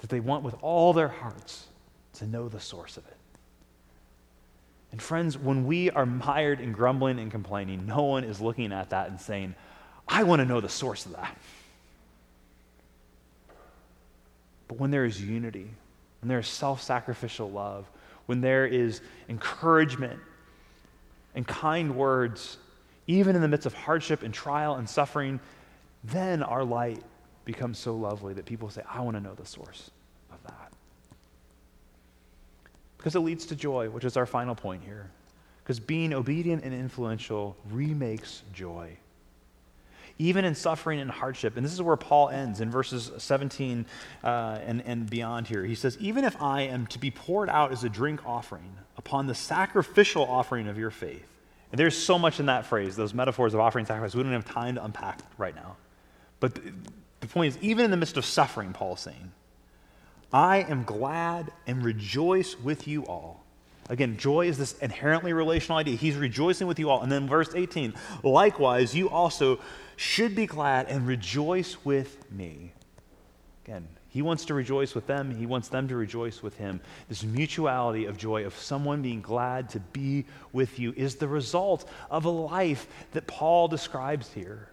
that 0.00 0.10
they 0.10 0.18
want 0.18 0.42
with 0.42 0.56
all 0.60 0.92
their 0.92 1.06
hearts 1.06 1.68
to 2.14 2.26
know 2.26 2.48
the 2.48 2.58
source 2.58 2.96
of 2.96 3.06
it. 3.06 3.16
And 4.92 5.00
friends, 5.00 5.38
when 5.38 5.66
we 5.66 5.90
are 5.90 6.06
mired 6.06 6.60
in 6.60 6.72
grumbling 6.72 7.18
and 7.18 7.30
complaining, 7.30 7.86
no 7.86 8.02
one 8.02 8.24
is 8.24 8.40
looking 8.40 8.72
at 8.72 8.90
that 8.90 9.08
and 9.08 9.20
saying, 9.20 9.54
I 10.08 10.24
want 10.24 10.40
to 10.40 10.46
know 10.46 10.60
the 10.60 10.68
source 10.68 11.06
of 11.06 11.12
that. 11.12 11.36
But 14.66 14.78
when 14.78 14.90
there 14.90 15.04
is 15.04 15.22
unity, 15.22 15.68
when 16.20 16.28
there 16.28 16.38
is 16.38 16.48
self 16.48 16.82
sacrificial 16.82 17.50
love, 17.50 17.88
when 18.26 18.40
there 18.40 18.66
is 18.66 19.00
encouragement 19.28 20.20
and 21.34 21.46
kind 21.46 21.94
words, 21.96 22.58
even 23.06 23.36
in 23.36 23.42
the 23.42 23.48
midst 23.48 23.66
of 23.66 23.74
hardship 23.74 24.22
and 24.22 24.34
trial 24.34 24.74
and 24.76 24.88
suffering, 24.88 25.40
then 26.04 26.42
our 26.42 26.64
light 26.64 27.02
becomes 27.44 27.78
so 27.78 27.96
lovely 27.96 28.34
that 28.34 28.46
people 28.46 28.70
say, 28.70 28.82
I 28.88 29.00
want 29.00 29.16
to 29.16 29.20
know 29.20 29.34
the 29.34 29.46
source 29.46 29.90
of 30.30 30.38
that. 30.44 30.72
Because 33.00 33.14
it 33.14 33.20
leads 33.20 33.46
to 33.46 33.56
joy, 33.56 33.88
which 33.88 34.04
is 34.04 34.16
our 34.18 34.26
final 34.26 34.54
point 34.54 34.84
here. 34.84 35.10
Because 35.62 35.80
being 35.80 36.12
obedient 36.12 36.64
and 36.64 36.74
influential 36.74 37.56
remakes 37.70 38.42
joy 38.52 38.98
even 40.20 40.44
in 40.44 40.54
suffering 40.54 41.00
and 41.00 41.10
hardship. 41.10 41.56
And 41.56 41.64
this 41.64 41.72
is 41.72 41.80
where 41.80 41.96
Paul 41.96 42.28
ends 42.28 42.60
in 42.60 42.70
verses 42.70 43.10
17 43.16 43.86
uh, 44.22 44.58
and, 44.62 44.82
and 44.84 45.08
beyond 45.08 45.46
here. 45.46 45.64
He 45.64 45.74
says, 45.74 45.96
Even 45.98 46.24
if 46.24 46.40
I 46.42 46.62
am 46.62 46.86
to 46.88 46.98
be 46.98 47.10
poured 47.10 47.48
out 47.48 47.72
as 47.72 47.84
a 47.84 47.88
drink 47.88 48.20
offering 48.26 48.76
upon 48.98 49.26
the 49.26 49.34
sacrificial 49.34 50.22
offering 50.24 50.68
of 50.68 50.76
your 50.76 50.90
faith. 50.90 51.24
And 51.72 51.78
there's 51.78 51.96
so 51.96 52.18
much 52.18 52.38
in 52.38 52.46
that 52.46 52.66
phrase, 52.66 52.96
those 52.96 53.14
metaphors 53.14 53.54
of 53.54 53.60
offering 53.60 53.86
sacrifice, 53.86 54.14
we 54.14 54.22
don't 54.22 54.32
have 54.32 54.44
time 54.44 54.74
to 54.74 54.84
unpack 54.84 55.20
right 55.38 55.54
now. 55.54 55.76
But 56.38 56.54
the, 56.54 56.72
the 57.20 57.26
point 57.26 57.56
is, 57.56 57.62
even 57.62 57.86
in 57.86 57.90
the 57.90 57.96
midst 57.96 58.18
of 58.18 58.26
suffering, 58.26 58.74
Paul's 58.74 59.00
saying, 59.00 59.32
I 60.32 60.58
am 60.68 60.84
glad 60.84 61.52
and 61.66 61.84
rejoice 61.84 62.58
with 62.58 62.86
you 62.86 63.04
all. 63.06 63.44
Again, 63.88 64.16
joy 64.16 64.46
is 64.46 64.56
this 64.56 64.78
inherently 64.78 65.32
relational 65.32 65.78
idea. 65.78 65.96
He's 65.96 66.16
rejoicing 66.16 66.68
with 66.68 66.78
you 66.78 66.90
all. 66.90 67.02
And 67.02 67.10
then 67.10 67.28
verse 67.28 67.52
18, 67.54 67.92
likewise, 68.22 68.94
you 68.94 69.10
also 69.10 69.58
should 69.96 70.36
be 70.36 70.46
glad 70.46 70.88
and 70.88 71.06
rejoice 71.06 71.76
with 71.84 72.30
me. 72.30 72.72
Again, 73.64 73.88
he 74.08 74.22
wants 74.22 74.44
to 74.46 74.54
rejoice 74.54 74.94
with 74.94 75.06
them, 75.06 75.34
he 75.36 75.46
wants 75.46 75.68
them 75.68 75.88
to 75.88 75.96
rejoice 75.96 76.42
with 76.42 76.56
him. 76.56 76.80
This 77.08 77.24
mutuality 77.24 78.06
of 78.06 78.16
joy, 78.16 78.44
of 78.44 78.56
someone 78.56 79.02
being 79.02 79.20
glad 79.20 79.68
to 79.70 79.80
be 79.80 80.24
with 80.52 80.78
you, 80.78 80.92
is 80.96 81.16
the 81.16 81.28
result 81.28 81.88
of 82.10 82.24
a 82.24 82.30
life 82.30 82.86
that 83.12 83.26
Paul 83.26 83.68
describes 83.68 84.32
here. 84.32 84.68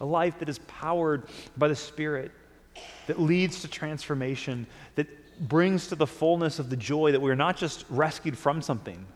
A 0.00 0.04
life 0.04 0.38
that 0.38 0.48
is 0.48 0.58
powered 0.60 1.24
by 1.56 1.68
the 1.68 1.76
Spirit, 1.76 2.30
that 3.06 3.20
leads 3.20 3.62
to 3.62 3.68
transformation, 3.68 4.66
that 4.94 5.06
brings 5.48 5.88
to 5.88 5.94
the 5.94 6.06
fullness 6.06 6.58
of 6.58 6.70
the 6.70 6.76
joy 6.76 7.12
that 7.12 7.20
we're 7.20 7.34
not 7.34 7.56
just 7.56 7.84
rescued 7.88 8.36
from 8.36 8.60
something, 8.60 9.06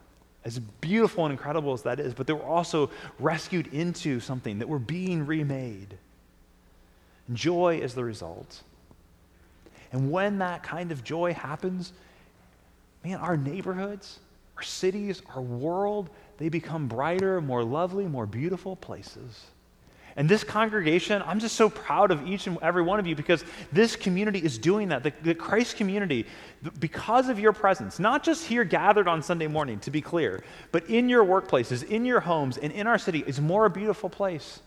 as 0.44 0.58
beautiful 0.58 1.24
and 1.24 1.32
incredible 1.32 1.72
as 1.72 1.82
that 1.82 2.00
is, 2.00 2.14
but 2.14 2.28
we're 2.28 2.42
also 2.42 2.90
rescued 3.18 3.68
into 3.68 4.20
something, 4.20 4.58
that 4.58 4.68
we're 4.68 4.78
being 4.78 5.26
remade. 5.26 5.96
And 7.28 7.36
joy 7.36 7.78
is 7.78 7.94
the 7.94 8.04
result. 8.04 8.62
And 9.92 10.10
when 10.10 10.38
that 10.38 10.62
kind 10.62 10.90
of 10.90 11.04
joy 11.04 11.34
happens, 11.34 11.92
man, 13.04 13.18
our 13.18 13.36
neighborhoods, 13.36 14.20
our 14.56 14.62
cities, 14.62 15.22
our 15.34 15.42
world, 15.42 16.08
they 16.38 16.48
become 16.48 16.88
brighter, 16.88 17.40
more 17.40 17.62
lovely, 17.62 18.06
more 18.06 18.26
beautiful 18.26 18.76
places. 18.76 19.44
And 20.16 20.28
this 20.28 20.44
congregation, 20.44 21.22
I'm 21.24 21.40
just 21.40 21.56
so 21.56 21.70
proud 21.70 22.10
of 22.10 22.26
each 22.26 22.46
and 22.46 22.58
every 22.60 22.82
one 22.82 22.98
of 22.98 23.06
you 23.06 23.16
because 23.16 23.44
this 23.72 23.96
community 23.96 24.40
is 24.40 24.58
doing 24.58 24.88
that. 24.88 25.02
The, 25.02 25.12
the, 25.22 25.34
Christ 25.34 25.76
community, 25.76 26.26
because 26.78 27.28
of 27.28 27.38
your 27.38 27.52
presence, 27.52 27.98
not 27.98 28.22
just 28.22 28.44
here 28.44 28.64
gathered 28.64 29.08
on 29.08 29.22
Sunday 29.22 29.46
morning, 29.46 29.80
to 29.80 29.90
be 29.90 30.00
clear, 30.00 30.44
but 30.70 30.88
in 30.90 31.08
your 31.08 31.24
workplaces, 31.24 31.82
in 31.84 32.04
your 32.04 32.20
homes, 32.20 32.58
and 32.58 32.72
in 32.72 32.86
our 32.86 32.98
city, 32.98 33.24
is 33.26 33.40
more 33.40 33.64
a 33.64 33.70
beautiful 33.70 34.10
place. 34.10 34.60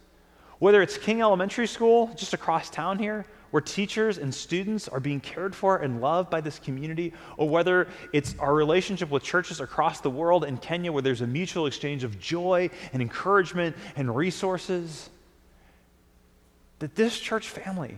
Whether 0.60 0.82
it's 0.82 0.98
King 0.98 1.22
Elementary 1.22 1.68
School, 1.68 2.12
just 2.16 2.34
across 2.34 2.70
town 2.70 2.98
here, 2.98 3.26
where 3.52 3.62
teachers 3.62 4.18
and 4.18 4.34
students 4.34 4.88
are 4.88 5.00
being 5.00 5.20
cared 5.20 5.56
for 5.56 5.78
and 5.78 6.02
loved 6.02 6.30
by 6.30 6.42
this 6.42 6.60
community, 6.60 7.14
or 7.38 7.48
whether 7.48 7.88
it's 8.14 8.36
our 8.40 8.54
relationship 8.54 9.10
with 9.10 9.24
churches 9.24 9.62
across 9.62 10.02
the 10.02 10.10
world 10.10 10.44
in 10.44 10.58
Kenya, 10.58 10.92
where 10.92 11.02
there's 11.02 11.22
a 11.22 11.28
mutual 11.28 11.66
exchange 11.66 12.04
of 12.04 12.20
joy 12.20 12.70
and 12.94 13.02
encouragement 13.02 13.76
and 13.96 14.14
resources 14.14 15.10
that 16.80 16.96
this 16.96 17.20
church 17.20 17.50
family 17.50 17.98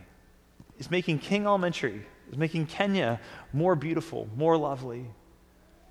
is 0.79 0.91
making 0.91 1.19
King 1.19 1.45
Elementary, 1.45 2.05
is 2.31 2.37
making 2.37 2.67
Kenya 2.67 3.19
more 3.53 3.75
beautiful, 3.75 4.29
more 4.35 4.57
lovely. 4.57 5.05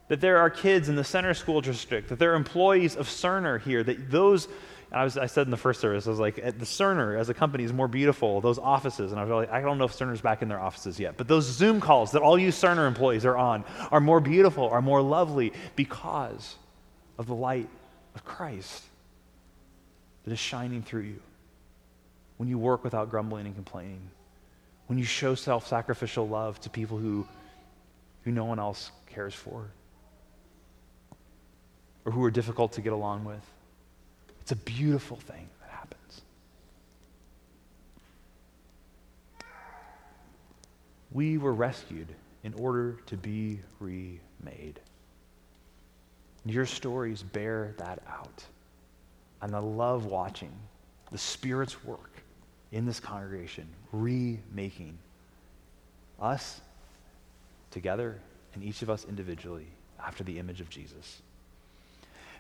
That 0.09 0.21
there 0.21 0.39
are 0.39 0.51
kids 0.51 0.89
in 0.89 0.95
the 0.95 1.03
center 1.03 1.35
school 1.35 1.61
district, 1.61 2.11
that 2.11 2.19
there 2.19 2.33
are 2.33 2.37
employees 2.37 2.95
of 2.95 3.09
Cerner 3.09 3.61
here, 3.61 3.83
that 3.83 4.09
those, 4.09 4.47
I, 4.93 5.03
was, 5.03 5.19
I 5.19 5.27
said 5.27 5.49
in 5.49 5.51
the 5.51 5.57
first 5.57 5.81
service, 5.81 6.07
I 6.07 6.11
was 6.11 6.21
like, 6.21 6.37
the 6.37 6.65
Cerner 6.65 7.19
as 7.19 7.29
a 7.29 7.35
company 7.35 7.65
is 7.65 7.73
more 7.73 7.89
beautiful, 7.89 8.41
those 8.41 8.61
offices, 8.61 9.11
and 9.11 9.21
I 9.21 9.25
was 9.25 9.33
like, 9.33 9.51
I 9.51 9.61
don't 9.61 9.79
know 9.79 9.85
if 9.85 9.93
Cerner's 9.93 10.21
back 10.21 10.43
in 10.43 10.49
their 10.49 10.61
offices 10.61 11.01
yet, 11.01 11.17
but 11.17 11.27
those 11.27 11.45
Zoom 11.45 11.81
calls 11.81 12.13
that 12.13 12.23
all 12.23 12.39
you 12.39 12.51
Cerner 12.51 12.87
employees 12.87 13.25
are 13.25 13.37
on 13.37 13.65
are 13.91 14.01
more 14.01 14.21
beautiful, 14.21 14.69
are 14.69 14.83
more 14.83 15.03
lovely 15.03 15.53
because 15.75 16.55
of 17.19 17.27
the 17.27 17.35
light 17.35 17.69
of 18.15 18.25
Christ 18.25 18.85
that 20.25 20.33
is 20.33 20.39
shining 20.39 20.83
through 20.83 21.03
you 21.03 21.21
when 22.37 22.49
you 22.49 22.59
work 22.59 22.85
without 22.85 23.11
grumbling 23.11 23.47
and 23.47 23.55
complaining, 23.55 24.11
when 24.87 24.99
you 24.99 25.05
show 25.05 25.35
self 25.35 25.67
sacrificial 25.67 26.29
love 26.29 26.61
to 26.61 26.71
people 26.71 26.99
who, 26.99 27.27
who 28.25 28.31
no 28.31 28.45
one 28.45 28.59
else 28.59 28.91
cares 29.07 29.35
for, 29.35 29.71
or 32.05 32.13
who 32.13 32.23
are 32.25 32.31
difficult 32.31 32.73
to 32.73 32.81
get 32.81 32.93
along 32.93 33.25
with. 33.25 33.45
It's 34.43 34.53
a 34.53 34.57
beautiful 34.57 35.17
thing 35.17 35.49
that 35.61 35.71
happens. 35.71 36.21
We 41.11 41.39
were 41.39 41.55
rescued 41.55 42.09
in 42.45 42.55
order 42.55 42.99
to 43.07 43.17
be 43.17 43.61
remade. 43.81 44.79
Your 46.45 46.67
stories 46.67 47.25
bear 47.25 47.75
that 47.79 48.01
out. 48.09 48.45
And 49.43 49.55
I 49.55 49.59
love 49.59 50.07
watching 50.07 50.53
the 51.11 51.19
Spirit's 51.19 51.85
work 51.85 52.23
in 52.73 52.87
this 52.87 53.01
congregation, 53.01 53.69
remaking 53.93 54.99
us 56.21 56.61
together 57.71 58.19
and 58.55 58.65
each 58.65 58.83
of 58.83 58.91
us 58.91 59.05
individually 59.09 59.67
after 60.05 60.25
the 60.25 60.39
image 60.39 60.61
of 60.61 60.69
Jesus. 60.71 61.21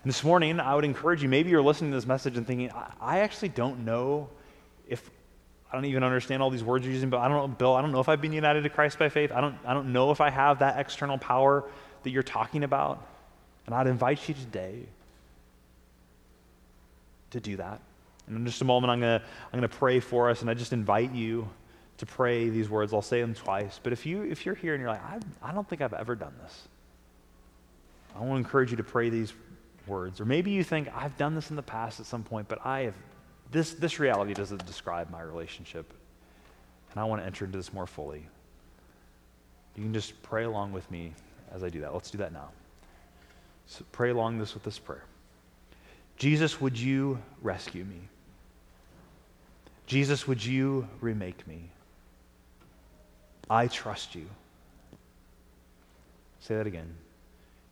And 0.03 0.11
this 0.12 0.24
morning, 0.24 0.61
I 0.61 0.74
would 0.74 0.85
encourage 0.85 1.22
you, 1.22 1.29
maybe 1.29 1.51
you're 1.51 1.62
listening 1.62 1.91
to 1.91 1.97
this 1.97 2.07
message 2.07 2.37
and 2.37 2.47
thinking, 2.47 2.70
I, 3.01 3.20
actually 3.20 3.49
don't 3.49 3.85
know 3.85 4.29
if 4.89 5.11
I 5.70 5.74
don't 5.74 5.85
even 5.87 6.05
understand 6.05 6.43
all 6.43 6.51
these 6.51 6.62
words 6.62 6.85
you're 6.85 6.95
using, 6.95 7.11
but 7.11 7.18
I 7.18 7.29
don't 7.29 7.37
know, 7.37 7.49
Bill, 7.49 7.74
I 7.74 7.83
don't 7.83 7.93
know 7.93 8.01
if 8.01 8.09
I've 8.09 8.20
been 8.20 8.33
united 8.33 8.62
to 8.62 8.68
Christ 8.68 8.99
by 8.99 9.09
faith. 9.09 9.33
I 9.33 9.41
don't, 9.41 9.57
I 9.66 9.74
don't 9.74 9.93
know 9.93 10.12
if 10.12 10.20
I 10.20 10.31
have 10.31 10.61
that 10.61 10.79
external 10.79 11.18
power 11.18 11.64
that 12.05 12.11
you're 12.11 12.22
talking 12.22 12.62
about. 12.62 13.05
And 13.66 13.74
I'd 13.74 13.89
invite 13.89 14.29
you 14.29 14.35
today 14.35 14.85
to 17.31 17.41
do 17.41 17.57
that. 17.57 17.81
And 18.27 18.37
in 18.37 18.47
just 18.47 18.61
a 18.61 18.64
moment, 18.64 18.91
I'm 18.91 19.01
going 19.01 19.20
to 19.20 19.24
I'm 19.24 19.61
going 19.61 19.70
to 19.70 19.77
pray 19.77 20.01
for 20.01 20.31
us, 20.31 20.41
and 20.41 20.51
I 20.51 20.55
just 20.55 20.72
invite 20.72 21.12
you 21.12 21.49
to 21.99 22.07
pray 22.07 22.49
these 22.49 22.68
words. 22.68 22.93
I'll 22.93 23.03
say 23.03 23.20
them 23.20 23.35
twice. 23.35 23.81
But 23.83 23.93
if, 23.93 24.05
you, 24.05 24.22
if 24.22 24.45
you're 24.45 24.55
here 24.55 24.74
and 24.74 24.81
you're 24.81 24.91
like, 24.91 25.03
I, 25.03 25.18
I 25.43 25.53
don't 25.53 25.68
think 25.68 25.81
I've 25.81 25.95
ever 25.95 26.14
done 26.14 26.35
this, 26.43 26.68
I 28.14 28.20
want 28.20 28.33
to 28.33 28.37
encourage 28.37 28.70
you 28.70 28.77
to 28.77 28.85
pray 28.85 29.09
these 29.09 29.33
words. 29.87 30.20
Or 30.20 30.24
maybe 30.24 30.51
you 30.51 30.64
think, 30.64 30.89
I've 30.95 31.16
done 31.16 31.35
this 31.35 31.51
in 31.51 31.57
the 31.57 31.62
past 31.62 32.01
at 32.01 32.07
some 32.07 32.22
point, 32.22 32.49
but 32.49 32.64
I 32.64 32.81
have, 32.81 32.95
this, 33.51 33.74
this 33.74 33.99
reality 33.99 34.35
doesn't 34.35 34.64
describe 34.66 35.11
my 35.11 35.22
relationship. 35.22 35.93
And 36.91 37.01
I 37.01 37.05
want 37.05 37.22
to 37.22 37.27
enter 37.27 37.45
into 37.45 37.59
this 37.59 37.72
more 37.72 37.87
fully. 37.87 38.27
You 39.77 39.83
can 39.83 39.93
just 39.93 40.20
pray 40.22 40.45
along 40.45 40.72
with 40.72 40.91
me 40.91 41.12
as 41.53 41.62
I 41.62 41.68
do 41.68 41.81
that. 41.81 41.93
Let's 41.93 42.11
do 42.11 42.18
that 42.18 42.33
now. 42.33 42.49
So 43.66 43.85
pray 43.93 44.11
along 44.11 44.39
this 44.39 44.55
with 44.55 44.62
this 44.62 44.79
prayer. 44.79 45.05
Jesus, 46.16 46.61
would 46.61 46.79
you 46.79 47.18
rescue 47.43 47.85
me? 47.85 48.01
Jesus, 49.87 50.26
would 50.26 50.45
you 50.45 50.89
remake 51.01 51.47
me? 51.47 51.70
I 53.49 53.68
trust 53.68 54.14
you. 54.14 54.26
Say 56.41 56.57
that 56.57 56.66
again. 56.66 56.95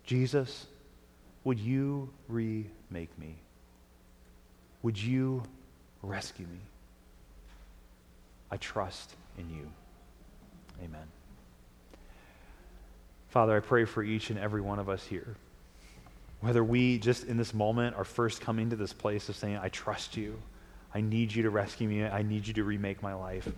Jesus, 0.04 0.66
would 1.42 1.58
you 1.58 2.08
remake 2.28 3.18
me? 3.18 3.36
Would 4.82 5.00
you 5.00 5.42
rescue 6.02 6.46
me? 6.46 6.58
I 8.50 8.56
trust 8.58 9.14
in 9.38 9.50
you. 9.50 9.70
Amen. 10.82 11.06
Father, 13.30 13.56
I 13.56 13.60
pray 13.60 13.84
for 13.84 14.02
each 14.02 14.30
and 14.30 14.38
every 14.38 14.60
one 14.60 14.78
of 14.78 14.88
us 14.88 15.04
here. 15.04 15.34
Whether 16.40 16.62
we 16.62 16.98
just 16.98 17.24
in 17.24 17.36
this 17.36 17.54
moment 17.54 17.96
are 17.96 18.04
first 18.04 18.40
coming 18.40 18.70
to 18.70 18.76
this 18.76 18.92
place 18.92 19.28
of 19.28 19.34
saying, 19.34 19.56
I 19.56 19.70
trust 19.70 20.16
you, 20.16 20.40
I 20.94 21.00
need 21.00 21.34
you 21.34 21.42
to 21.42 21.50
rescue 21.50 21.88
me, 21.88 22.04
I 22.04 22.22
need 22.22 22.46
you 22.46 22.54
to 22.54 22.64
remake 22.64 23.02
my 23.02 23.14
life, 23.14 23.48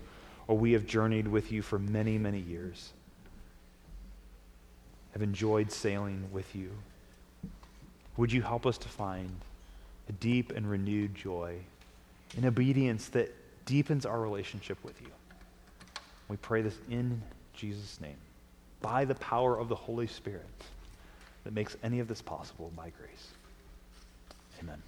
or 0.49 0.57
we 0.57 0.73
have 0.73 0.87
journeyed 0.87 1.29
with 1.29 1.53
you 1.53 1.61
for 1.61 1.79
many, 1.79 2.17
many 2.17 2.41
years, 2.41 2.93
have 5.13 5.23
enjoyed 5.23 5.71
sailing 5.71 6.29
with 6.33 6.57
you. 6.57 6.71
Would 8.17 8.33
you 8.33 8.41
help 8.41 8.65
us 8.65 8.79
to 8.79 8.89
find 8.89 9.31
a 10.09 10.13
deep 10.13 10.53
and 10.53 10.71
renewed 10.71 11.15
joy 11.15 11.57
in 12.37 12.47
obedience 12.47 13.09
that 13.09 13.35
deepens 13.67 14.07
our 14.07 14.21
relationship 14.21 14.83
with 14.83 15.01
you? 15.03 15.09
We 16.29 16.39
pray 16.39 16.63
this 16.63 16.79
in 16.91 17.21
Jesus' 17.53 18.01
name, 18.01 18.17
by 18.81 19.05
the 19.05 19.15
power 19.17 19.59
of 19.59 19.69
the 19.69 19.75
Holy 19.75 20.07
Spirit 20.07 20.45
that 21.45 21.53
makes 21.53 21.77
any 21.83 22.01
of 22.01 22.09
this 22.09 22.23
possible 22.23 22.73
by 22.77 22.91
grace. 22.99 23.29
Amen. 24.61 24.83